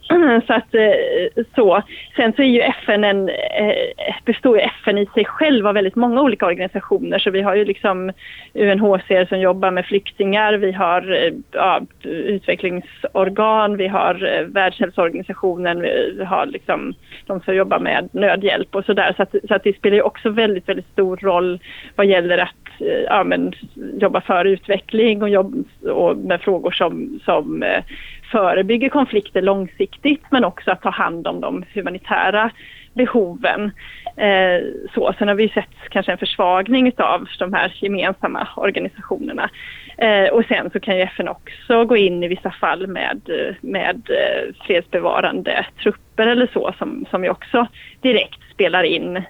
Så 0.46 0.52
att 0.52 0.74
eh, 0.74 1.44
så. 1.54 1.82
Sen 2.16 2.32
så 2.32 2.42
är 2.42 2.46
ju 2.46 2.60
FN 2.60 3.04
en, 3.04 3.28
eh, 3.28 4.14
består 4.24 4.56
ju 4.58 4.62
FN 4.62 4.98
i 4.98 5.06
sig 5.06 5.24
själv 5.24 5.66
av 5.66 5.74
väldigt 5.74 5.96
många 5.96 6.20
olika 6.20 6.46
organisationer 6.46 7.18
så 7.18 7.30
vi 7.30 7.42
har 7.42 7.54
ju 7.54 7.64
liksom 7.64 8.12
UNHCR 8.54 9.24
som 9.24 9.40
jobbar 9.40 9.70
med 9.70 9.86
flyktingar, 9.86 10.52
vi 10.54 10.72
har 10.72 11.12
eh, 11.12 11.32
ja, 11.52 11.80
utvecklingsorgan, 12.02 13.76
vi 13.76 13.88
har 13.88 14.44
Världshälsoorganisationen, 14.44 15.80
vi 16.18 16.24
har 16.24 16.46
liksom 16.46 16.94
de 17.26 17.40
som 17.40 17.54
jobbar 17.54 17.78
med 17.78 18.08
nödhjälp 18.12 18.74
och 18.74 18.84
sådär. 18.84 19.14
Så 19.16 19.22
att, 19.22 19.34
så 19.48 19.54
att 19.54 19.64
det 19.64 19.76
spelar 19.76 19.96
ju 19.96 20.02
också 20.02 20.30
väldigt, 20.30 20.68
väldigt 20.68 20.92
stor 20.92 21.16
roll 21.16 21.60
vad 21.96 22.06
gäller 22.06 22.38
att 22.38 22.69
Eh, 22.80 23.04
ja, 23.06 23.24
men, 23.24 23.52
jobba 24.00 24.20
för 24.20 24.44
utveckling 24.44 25.22
och, 25.22 25.28
jobb, 25.28 25.64
och 25.84 26.16
med 26.16 26.40
frågor 26.40 26.70
som, 26.70 27.20
som 27.24 27.62
eh, 27.62 27.84
förebygger 28.30 28.88
konflikter 28.88 29.42
långsiktigt 29.42 30.22
men 30.30 30.44
också 30.44 30.70
att 30.70 30.82
ta 30.82 30.90
hand 30.90 31.26
om 31.26 31.40
de 31.40 31.64
humanitära 31.74 32.50
behoven. 32.94 33.70
Eh, 34.16 34.62
så. 34.94 35.14
Sen 35.18 35.28
har 35.28 35.34
vi 35.34 35.48
sett 35.48 35.90
kanske 35.90 36.12
en 36.12 36.18
försvagning 36.18 36.92
av 36.96 37.28
de 37.38 37.52
här 37.52 37.72
gemensamma 37.80 38.48
organisationerna. 38.56 39.50
Eh, 39.98 40.28
och 40.28 40.44
sen 40.48 40.70
så 40.70 40.80
kan 40.80 40.96
ju 40.96 41.02
FN 41.02 41.28
också 41.28 41.84
gå 41.84 41.96
in 41.96 42.24
i 42.24 42.28
vissa 42.28 42.50
fall 42.50 42.86
med, 42.86 43.20
med 43.60 44.10
eh, 44.10 44.54
fredsbevarande 44.66 45.66
trupper 45.82 46.26
eller 46.26 46.48
så 46.52 46.74
som, 46.78 47.06
som 47.10 47.24
ju 47.24 47.30
också 47.30 47.66
direkt 48.00 48.40
spelar 48.52 48.82
in 48.82 49.16
eh, 49.16 49.22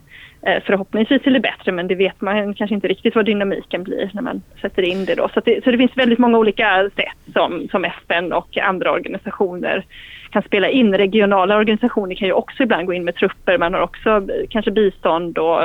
förhoppningsvis 0.42 1.22
till 1.22 1.32
det 1.32 1.40
bättre 1.40 1.72
men 1.72 1.88
det 1.88 1.94
vet 1.94 2.20
man 2.20 2.54
kanske 2.54 2.74
inte 2.74 2.88
riktigt 2.88 3.14
vad 3.14 3.24
dynamiken 3.24 3.82
blir 3.82 4.10
när 4.14 4.22
man 4.22 4.42
sätter 4.60 4.82
in 4.82 5.04
det 5.04 5.14
då. 5.14 5.28
Så, 5.34 5.40
det, 5.40 5.64
så 5.64 5.70
det 5.70 5.78
finns 5.78 5.96
väldigt 5.96 6.18
många 6.18 6.38
olika 6.38 6.90
sätt 6.96 7.32
som, 7.32 7.68
som 7.70 7.84
FN 7.84 8.32
och 8.32 8.58
andra 8.58 8.92
organisationer 8.92 9.84
kan 10.30 10.42
spela 10.42 10.68
in. 10.68 10.94
Regionala 10.94 11.56
organisationer 11.56 12.14
kan 12.14 12.28
ju 12.28 12.34
också 12.34 12.62
ibland 12.62 12.86
gå 12.86 12.92
in 12.92 13.04
med 13.04 13.14
trupper. 13.14 13.58
Man 13.58 13.74
har 13.74 13.80
också 13.80 14.10
eh, 14.10 14.48
kanske 14.50 14.70
bistånd 14.70 15.38
och 15.38 15.64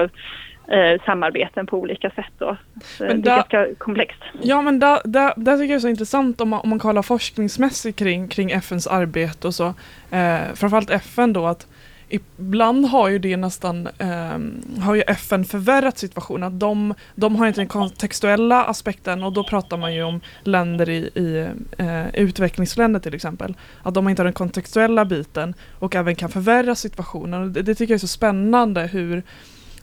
eh, 0.67 1.01
samarbeten 1.05 1.67
på 1.67 1.77
olika 1.77 2.09
sätt. 2.09 2.33
Då. 2.37 2.57
Det 2.97 3.03
är 3.05 3.13
där- 3.13 3.35
ganska 3.35 3.67
komplext. 3.77 4.19
Ja 4.41 4.61
men 4.61 4.79
där, 4.79 4.99
där, 5.05 5.33
där 5.35 5.57
tycker 5.57 5.61
jag 5.61 5.69
det 5.69 5.73
är 5.73 5.79
så 5.79 5.87
intressant 5.87 6.41
om 6.41 6.49
man, 6.49 6.59
om 6.63 6.69
man 6.69 6.79
kollar 6.79 7.01
forskningsmässigt 7.01 7.99
kring, 7.99 8.27
kring 8.27 8.51
FNs 8.51 8.87
arbete 8.87 9.47
och 9.47 9.53
så. 9.53 9.73
Eh, 10.11 10.37
framförallt 10.55 10.89
FN 10.89 11.33
då 11.33 11.45
att 11.45 11.67
ibland 12.09 12.85
har 12.85 13.09
ju 13.09 13.19
det 13.19 13.37
nästan, 13.37 13.89
ehm, 13.97 14.61
har 14.79 14.95
ju 14.95 15.01
FN 15.01 15.45
förvärrat 15.45 15.97
situationen. 15.97 16.53
Att 16.53 16.59
de, 16.59 16.93
de 17.15 17.35
har 17.35 17.47
inte 17.47 17.59
den 17.59 17.67
kontextuella 17.67 18.63
aspekten 18.63 19.23
och 19.23 19.33
då 19.33 19.43
pratar 19.43 19.77
man 19.77 19.93
ju 19.93 20.03
om 20.03 20.21
länder 20.43 20.89
i, 20.89 20.95
i 20.95 21.47
eh, 21.77 22.15
utvecklingsländer 22.15 22.99
till 22.99 23.13
exempel. 23.13 23.55
Att 23.83 23.93
de 23.93 24.09
inte 24.09 24.21
har 24.21 24.25
den 24.25 24.33
kontextuella 24.33 25.05
biten 25.05 25.53
och 25.79 25.95
även 25.95 26.15
kan 26.15 26.29
förvärra 26.29 26.75
situationen. 26.75 27.53
Det, 27.53 27.61
det 27.61 27.75
tycker 27.75 27.93
jag 27.93 27.97
är 27.97 27.99
så 27.99 28.07
spännande 28.07 28.81
hur 28.81 29.23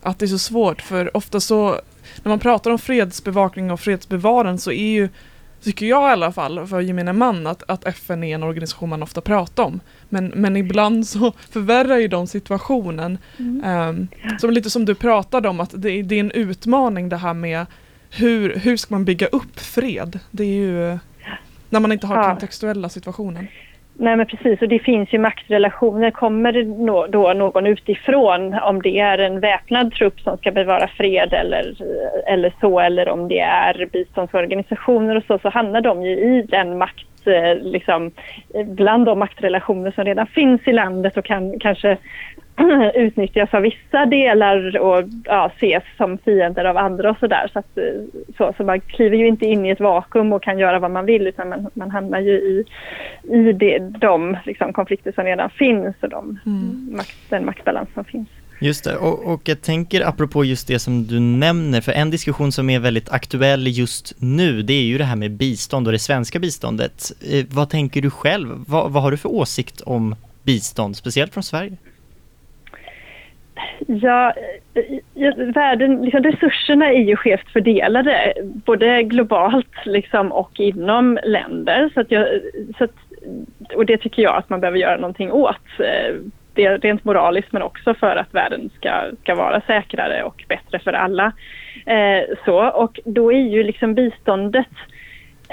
att 0.02 0.18
det 0.18 0.24
är 0.24 0.28
så 0.28 0.38
svårt 0.38 0.82
för 0.82 1.16
ofta 1.16 1.40
så 1.40 1.80
när 2.22 2.28
man 2.28 2.38
pratar 2.38 2.70
om 2.70 2.78
fredsbevakning 2.78 3.70
och 3.70 3.80
fredsbevarande 3.80 4.58
så 4.58 4.72
är 4.72 4.92
ju 4.92 5.08
tycker 5.62 5.86
jag 5.86 6.10
i 6.10 6.12
alla 6.12 6.32
fall, 6.32 6.66
för 6.66 6.80
gemene 6.80 7.12
man, 7.12 7.46
att, 7.46 7.62
att 7.70 7.84
FN 7.86 8.24
är 8.24 8.34
en 8.34 8.42
organisation 8.42 8.88
man 8.88 9.02
ofta 9.02 9.20
pratar 9.20 9.62
om. 9.62 9.80
Men, 10.08 10.26
men 10.26 10.56
ibland 10.56 11.06
så 11.06 11.32
förvärrar 11.50 11.96
ju 11.98 12.08
de 12.08 12.26
situationen. 12.26 13.18
Um, 13.38 14.08
som 14.40 14.50
lite 14.50 14.70
som 14.70 14.84
du 14.84 14.94
pratade 14.94 15.48
om, 15.48 15.60
att 15.60 15.70
det, 15.74 16.02
det 16.02 16.14
är 16.14 16.20
en 16.20 16.30
utmaning 16.30 17.08
det 17.08 17.16
här 17.16 17.34
med 17.34 17.66
hur, 18.10 18.56
hur 18.56 18.76
ska 18.76 18.94
man 18.94 19.04
bygga 19.04 19.26
upp 19.26 19.60
fred? 19.60 20.18
Det 20.30 20.44
är 20.44 20.54
ju 20.54 20.98
när 21.70 21.80
man 21.80 21.92
inte 21.92 22.06
har 22.06 22.16
Ja. 22.16 22.24
kontextuella 22.30 22.88
situationen. 22.88 23.46
Nej 24.02 24.16
men 24.16 24.26
precis 24.26 24.62
och 24.62 24.68
det 24.68 24.78
finns 24.78 25.12
ju 25.12 25.18
maktrelationer. 25.18 26.10
Kommer 26.10 26.52
det 26.52 26.62
då 27.12 27.32
någon 27.32 27.66
utifrån 27.66 28.54
om 28.54 28.82
det 28.82 28.98
är 28.98 29.18
en 29.18 29.40
väpnad 29.40 29.92
trupp 29.92 30.20
som 30.20 30.36
ska 30.36 30.50
bevara 30.50 30.88
fred 30.88 31.32
eller, 31.32 31.74
eller 32.26 32.52
så 32.60 32.80
eller 32.80 33.08
om 33.08 33.28
det 33.28 33.38
är 33.38 33.88
biståndsorganisationer 33.92 35.16
och 35.16 35.24
så 35.26 35.38
så 35.38 35.48
hamnar 35.48 35.80
de 35.80 36.02
ju 36.02 36.10
i 36.10 36.46
den 36.48 36.78
makt 36.78 37.26
eh, 37.26 37.56
liksom, 37.62 38.10
eh, 38.54 38.66
bland 38.66 39.06
de 39.06 39.18
maktrelationer 39.18 39.90
som 39.90 40.04
redan 40.04 40.26
finns 40.26 40.60
i 40.64 40.72
landet 40.72 41.16
och 41.16 41.24
kan 41.24 41.58
kanske 41.60 41.96
utnyttjas 42.94 43.54
av 43.54 43.62
vissa 43.62 44.06
delar 44.06 44.78
och 44.78 45.04
ja, 45.24 45.50
ses 45.56 45.82
som 45.96 46.18
fiender 46.18 46.64
av 46.64 46.76
andra 46.76 47.10
och 47.10 47.18
sådär. 47.18 47.50
Så, 47.52 47.58
att, 47.58 47.78
eh, 47.78 47.84
så, 48.36 48.54
så 48.56 48.64
man 48.64 48.80
kliver 48.80 49.16
ju 49.16 49.26
inte 49.26 49.46
in 49.46 49.66
i 49.66 49.70
ett 49.70 49.80
vakuum 49.80 50.32
och 50.32 50.42
kan 50.42 50.58
göra 50.58 50.78
vad 50.78 50.90
man 50.90 51.06
vill 51.06 51.26
utan 51.26 51.48
man, 51.48 51.70
man 51.74 51.90
hamnar 51.90 52.20
ju 52.20 52.32
i, 52.32 52.64
i 53.22 53.52
det, 53.52 53.78
de 53.78 54.36
liksom, 54.44 54.72
konflikter 54.72 55.12
som 55.12 55.24
redan 55.24 55.50
finns 55.50 55.96
och 56.00 56.08
de, 56.08 56.38
makt, 56.96 57.16
den 57.28 57.44
maktbalans 57.44 57.88
som 57.94 58.04
finns. 58.04 58.28
Just 58.60 58.84
det, 58.84 58.96
och, 58.96 59.32
och 59.32 59.40
jag 59.44 59.62
tänker 59.62 60.08
apropå 60.08 60.44
just 60.44 60.68
det 60.68 60.78
som 60.78 61.06
du 61.06 61.20
nämner, 61.20 61.80
för 61.80 61.92
en 61.92 62.10
diskussion 62.10 62.52
som 62.52 62.70
är 62.70 62.78
väldigt 62.78 63.12
aktuell 63.12 63.66
just 63.66 64.14
nu, 64.18 64.62
det 64.62 64.72
är 64.72 64.82
ju 64.82 64.98
det 64.98 65.04
här 65.04 65.16
med 65.16 65.30
bistånd 65.30 65.86
och 65.86 65.92
det 65.92 65.98
svenska 65.98 66.38
biståndet. 66.38 67.12
Eh, 67.32 67.44
vad 67.50 67.70
tänker 67.70 68.02
du 68.02 68.10
själv? 68.10 68.48
Vad, 68.66 68.92
vad 68.92 69.02
har 69.02 69.10
du 69.10 69.16
för 69.16 69.28
åsikt 69.28 69.80
om 69.80 70.16
bistånd, 70.42 70.96
speciellt 70.96 71.34
från 71.34 71.42
Sverige? 71.42 71.76
Ja, 73.86 74.32
eh, 74.74 75.26
eh, 75.26 75.34
världen, 75.36 76.02
liksom 76.02 76.22
resurserna 76.22 76.86
är 76.86 77.02
ju 77.02 77.16
skevt 77.16 77.48
fördelade 77.48 78.32
både 78.42 79.02
globalt 79.02 79.86
liksom 79.86 80.32
och 80.32 80.60
inom 80.60 81.18
länder. 81.24 81.90
Så 81.94 82.00
att 82.00 82.10
jag, 82.10 82.26
så 82.78 82.84
att, 82.84 82.94
och 83.74 83.86
det 83.86 83.96
tycker 83.96 84.22
jag 84.22 84.36
att 84.36 84.50
man 84.50 84.60
behöver 84.60 84.78
göra 84.78 84.96
någonting 84.96 85.32
åt. 85.32 85.78
Eh, 85.78 86.14
det 86.54 86.64
är 86.64 86.78
rent 86.78 87.04
moraliskt 87.04 87.52
men 87.52 87.62
också 87.62 87.94
för 87.94 88.16
att 88.16 88.34
världen 88.34 88.70
ska, 88.76 88.90
ska 89.22 89.34
vara 89.34 89.60
säkrare 89.60 90.22
och 90.22 90.44
bättre 90.48 90.78
för 90.78 90.92
alla. 90.92 91.32
Eh, 91.86 92.36
så, 92.44 92.68
och 92.70 93.00
då 93.04 93.32
är 93.32 93.48
ju 93.48 93.62
liksom 93.62 93.94
biståndet 93.94 94.66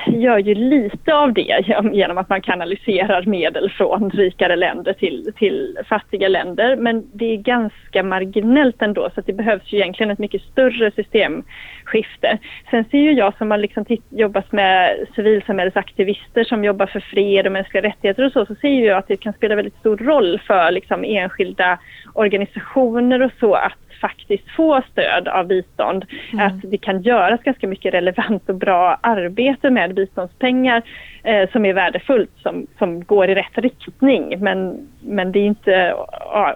gör 0.08 0.38
ju 0.38 0.56
lite 0.56 1.16
av 1.16 1.34
det 1.34 1.66
genom- 1.94 2.18
att 2.18 2.30
man 2.30 2.42
kanaliserar 2.42 3.26
medel 3.26 3.70
från 3.70 4.10
rikare 4.10 4.56
länder 4.56 4.94
till, 4.94 5.32
till 5.36 5.78
fattiga 5.90 6.28
länder. 6.28 6.76
Men 6.76 7.10
det 7.14 7.26
är 7.26 7.38
ganska 7.38 8.04
marginellt 8.04 8.82
ändå 8.82 9.10
så 9.14 9.20
att 9.20 9.26
det 9.26 9.34
behövs 9.34 9.74
ju 9.74 9.78
egentligen 9.78 10.12
ett 10.12 10.20
mycket 10.20 10.42
större 10.42 10.92
system 10.92 11.44
systemskifte. 11.90 12.38
Sen 12.72 12.86
ser 12.92 12.98
ju 12.98 13.12
jag 13.12 13.38
som 13.38 13.52
har 13.52 13.58
liksom 13.58 13.86
jobbat 14.10 14.52
med 14.52 15.08
civilsamhällesaktivister 15.16 16.44
som 16.44 16.64
jobbar 16.64 16.86
för 16.86 17.00
fred 17.00 17.46
och 17.46 17.52
mänskliga 17.52 17.84
rättigheter 17.84 18.26
och 18.26 18.32
så, 18.32 18.46
så 18.46 18.56
ser 18.56 18.86
jag 18.86 18.98
att 18.98 19.08
det 19.08 19.18
kan 19.18 19.34
spela 19.34 19.56
väldigt 19.56 19.80
stor 19.80 19.98
roll 19.98 20.42
för 20.48 20.72
liksom 20.72 21.04
enskilda 21.04 21.80
organisationer 22.14 23.22
och 23.22 23.32
så 23.40 23.54
att 23.54 23.74
faktiskt 24.02 24.50
få 24.56 24.82
stöd 24.92 25.28
av 25.28 25.48
bistånd. 25.48 26.06
Att 26.40 26.62
det 26.72 26.78
kan 26.78 27.02
göras 27.02 27.42
ganska 27.44 27.68
mycket 27.68 27.94
relevant 27.94 28.50
och 28.50 28.56
bra 28.56 29.00
arbete 29.02 29.70
med 29.70 29.94
biståndspengar 29.94 30.84
eh, 31.24 31.50
som 31.52 31.66
är 31.66 31.74
värdefullt, 31.74 32.32
som, 32.44 32.68
som 32.78 33.04
går 33.04 33.30
i 33.30 33.36
rätt 33.36 33.58
riktning. 33.58 34.40
Men, 34.40 34.88
men 35.02 35.32
det 35.32 35.40
är 35.40 35.46
inte, 35.46 35.96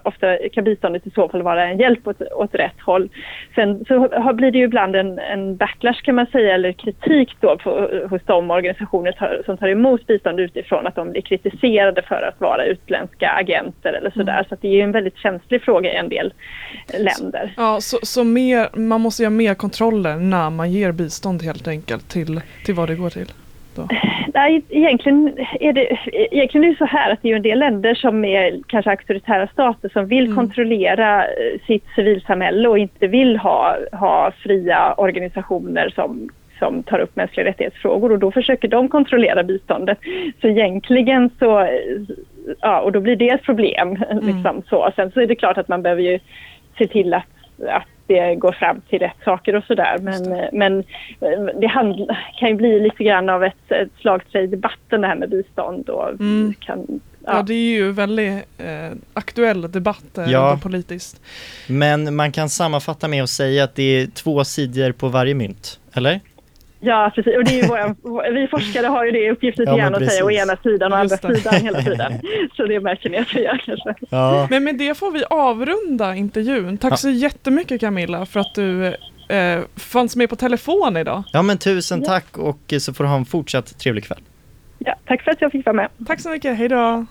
ofta 0.04 0.38
kan 0.54 0.64
biståndet 0.64 1.08
i 1.08 1.12
så 1.12 1.30
fall 1.30 1.42
vara 1.42 1.66
en 1.68 1.80
hjälp 1.80 2.08
åt, 2.08 2.22
åt 2.22 2.56
rätt 2.56 2.80
håll. 2.86 3.10
Sen 3.56 3.86
så 3.88 3.98
har- 4.00 4.34
blir 4.34 4.52
det 4.52 4.58
ju 4.58 4.64
ibland 4.66 4.96
en, 4.96 5.20
en 5.20 5.56
backlash 5.56 6.02
kan 6.04 6.16
man 6.16 6.26
säga, 6.26 6.54
eller 6.56 6.72
kritik 6.72 7.36
då 7.40 7.58
på, 7.58 7.90
hos 8.10 8.22
de 8.26 8.52
organisationer 8.52 9.12
tar, 9.12 9.42
som 9.46 9.58
tar 9.58 9.68
emot 9.68 10.08
bistånd 10.08 10.40
utifrån, 10.40 10.88
att 10.88 10.96
de 10.96 11.12
blir 11.12 11.22
kritiserade 11.22 12.02
för 12.02 12.22
att 12.22 12.42
vara 12.42 12.66
utländska 12.66 13.30
agenter 13.30 13.94
eller 13.94 14.12
sådär. 14.12 14.46
Så 14.50 14.54
att 14.54 14.62
det 14.62 14.68
är 14.68 14.72
ju 14.76 14.82
en 14.82 14.92
väldigt 14.92 15.18
känslig 15.18 15.62
fråga 15.62 15.94
i 15.94 15.96
en 15.96 16.10
del 16.10 16.34
länder. 17.00 17.54
Ja, 17.58 17.78
så, 17.82 17.98
så 18.04 18.24
mer, 18.24 18.78
man 18.80 19.02
måste 19.02 19.24
göra 19.24 19.32
mer 19.32 19.54
kontroller 19.54 20.16
när 20.16 20.50
man 20.50 20.72
ger 20.72 20.92
bistånd 20.92 21.44
helt 21.44 21.68
enkelt 21.68 22.10
till, 22.10 22.42
till 22.66 22.76
vad 22.76 22.90
det 22.90 22.96
går 22.96 23.10
till. 23.10 23.32
Då. 23.76 23.88
Nej, 24.34 24.62
egentligen 24.70 25.38
är 25.60 25.74
det, 25.74 25.98
egentligen 26.12 26.64
är 26.64 26.70
det 26.72 26.78
så 26.78 26.86
här 26.86 27.12
att 27.12 27.22
det 27.22 27.32
är 27.32 27.36
en 27.36 27.42
del 27.42 27.60
länder 27.60 27.96
som 27.96 28.26
är 28.26 28.60
kanske 28.68 28.92
auktoritära 28.92 29.48
stater 29.48 29.90
som 29.90 30.08
vill 30.08 30.26
Mm. 30.26 30.36
kontrollera 30.36 31.26
eh, 31.26 31.60
sitt 31.68 31.86
civilsamhälle 31.96 32.70
och 32.70 32.78
inte 32.78 33.08
vill 33.08 33.38
ha, 33.38 33.78
ha 33.92 34.32
fria 34.32 34.94
organisationer 34.94 35.90
som 35.90 36.30
som 36.60 36.84
tar 36.84 37.00
upp 37.00 37.16
mänskliga 37.16 37.46
rättighetsfrågor 37.46 38.12
och 38.12 38.20
då 38.20 38.32
försöker 38.32 38.68
de 38.68 38.88
kontrollera 38.88 39.44
biståndet. 39.44 39.98
Så 40.42 40.48
egentligen 40.48 41.30
så, 41.40 41.68
ja 42.60 42.82
och 42.82 42.92
då 42.92 43.00
blir 43.00 43.16
det 43.16 43.30
ett 43.30 43.44
problem. 43.44 43.98
Liksom 44.22 44.62
så. 44.70 44.92
Sen 44.96 45.12
så 45.12 45.22
är 45.22 45.28
det 45.28 45.36
klart 45.36 45.58
att 45.58 45.68
man 45.68 45.82
behöver 45.82 46.02
ju 46.02 46.20
se 46.78 46.88
till 46.88 47.14
att, 47.14 47.28
att 47.68 47.88
det 48.08 48.36
går 48.36 48.52
fram 48.52 48.82
till 48.90 49.00
rätt 49.00 49.18
saker 49.26 49.56
och 49.56 49.64
sådär. 49.64 49.98
Men, 50.02 50.24
men 50.54 50.80
eh, 51.22 51.60
det 51.62 51.68
kan 52.40 52.50
ju 52.50 52.56
bli 52.56 52.80
lite 52.80 53.04
grann 53.04 53.30
av 53.30 53.44
ett, 53.44 53.72
ett 53.72 53.90
slagträ 54.02 54.42
i 54.42 54.48
debatten 54.48 55.02
det 55.02 55.08
här 55.08 55.16
med 55.16 55.30
bistånd. 55.30 55.90
Och 55.90 56.10
Mm. 56.10 56.54
kan, 56.60 56.86
Ja, 57.26 57.36
ja. 57.36 57.42
det 57.44 57.54
är 57.54 57.72
ju 57.76 57.92
väldigt 57.92 58.34
eh, 58.58 58.92
aktuell 59.14 59.72
debatt 59.72 60.18
eh, 60.18 60.32
Ja. 60.32 60.60
politiskt. 60.64 61.22
Men 61.68 62.16
man 62.16 62.32
kan 62.32 62.50
sammanfatta 62.50 63.08
med 63.08 63.24
att 63.24 63.30
säga 63.30 63.64
att 63.64 63.76
det 63.76 63.84
är 63.84 64.08
två 64.08 64.44
sidor 64.44 64.92
på 64.92 65.08
varje 65.08 65.34
mynt, 65.34 65.80
eller? 65.94 66.20
Ja, 66.84 67.12
precis. 67.16 67.38
Och 67.38 67.44
det 67.44 67.60
är 67.60 67.62
ju 67.64 67.68
våra, 67.68 68.32
vi 68.32 68.48
forskare 68.48 68.88
har 68.88 69.06
ju 69.06 69.12
det 69.12 69.20
i 69.26 69.32
uppgift 69.32 69.58
lite 69.58 69.72
Ja, 69.72 69.78
grann 69.78 69.96
att 69.96 70.12
säga 70.12 70.26
å 70.26 70.32
ena 70.32 70.58
sidan 70.58 70.94
och 70.94 71.00
andra 71.00 71.18
sidan 71.18 71.54
hela 71.62 71.82
tiden. 71.82 72.14
Så 72.58 72.66
det 72.66 72.80
märker 72.80 73.10
ni 73.10 73.18
att 73.18 73.36
vi 73.36 73.44
gör 73.44 73.62
kanske. 73.66 73.94
Ja. 74.10 74.48
Men 74.50 74.64
med 74.64 74.76
det 74.78 74.98
får 74.98 75.12
vi 75.12 75.24
avrunda 75.30 76.16
intervjun. 76.16 76.78
Tack 76.78 76.92
Ja. 76.92 76.98
så 76.98 77.10
jättemycket 77.10 77.82
Camilla 77.82 78.26
för 78.26 78.40
att 78.40 78.56
du 78.56 78.86
eh, 79.30 79.60
fanns 79.76 80.16
med 80.16 80.30
på 80.30 80.36
telefon 80.36 80.98
idag. 80.98 81.24
Ja 81.34 81.42
men 81.42 81.58
tusen 81.58 82.04
tack 82.04 82.38
och 82.38 82.74
så 82.80 82.94
får 82.94 83.04
du 83.04 83.10
ha 83.10 83.18
en 83.18 83.26
fortsatt 83.26 83.80
trevlig 83.80 84.04
kväll. 84.04 84.20
Ja, 84.80 84.96
tack 85.06 85.22
för 85.22 85.32
att 85.32 85.42
jag 85.42 85.52
fick 85.52 85.66
vara 85.66 85.76
med. 85.76 85.90
Tack 86.08 86.20
så 86.20 86.30
mycket, 86.30 86.58
hej 86.58 86.68
då! 86.70 87.06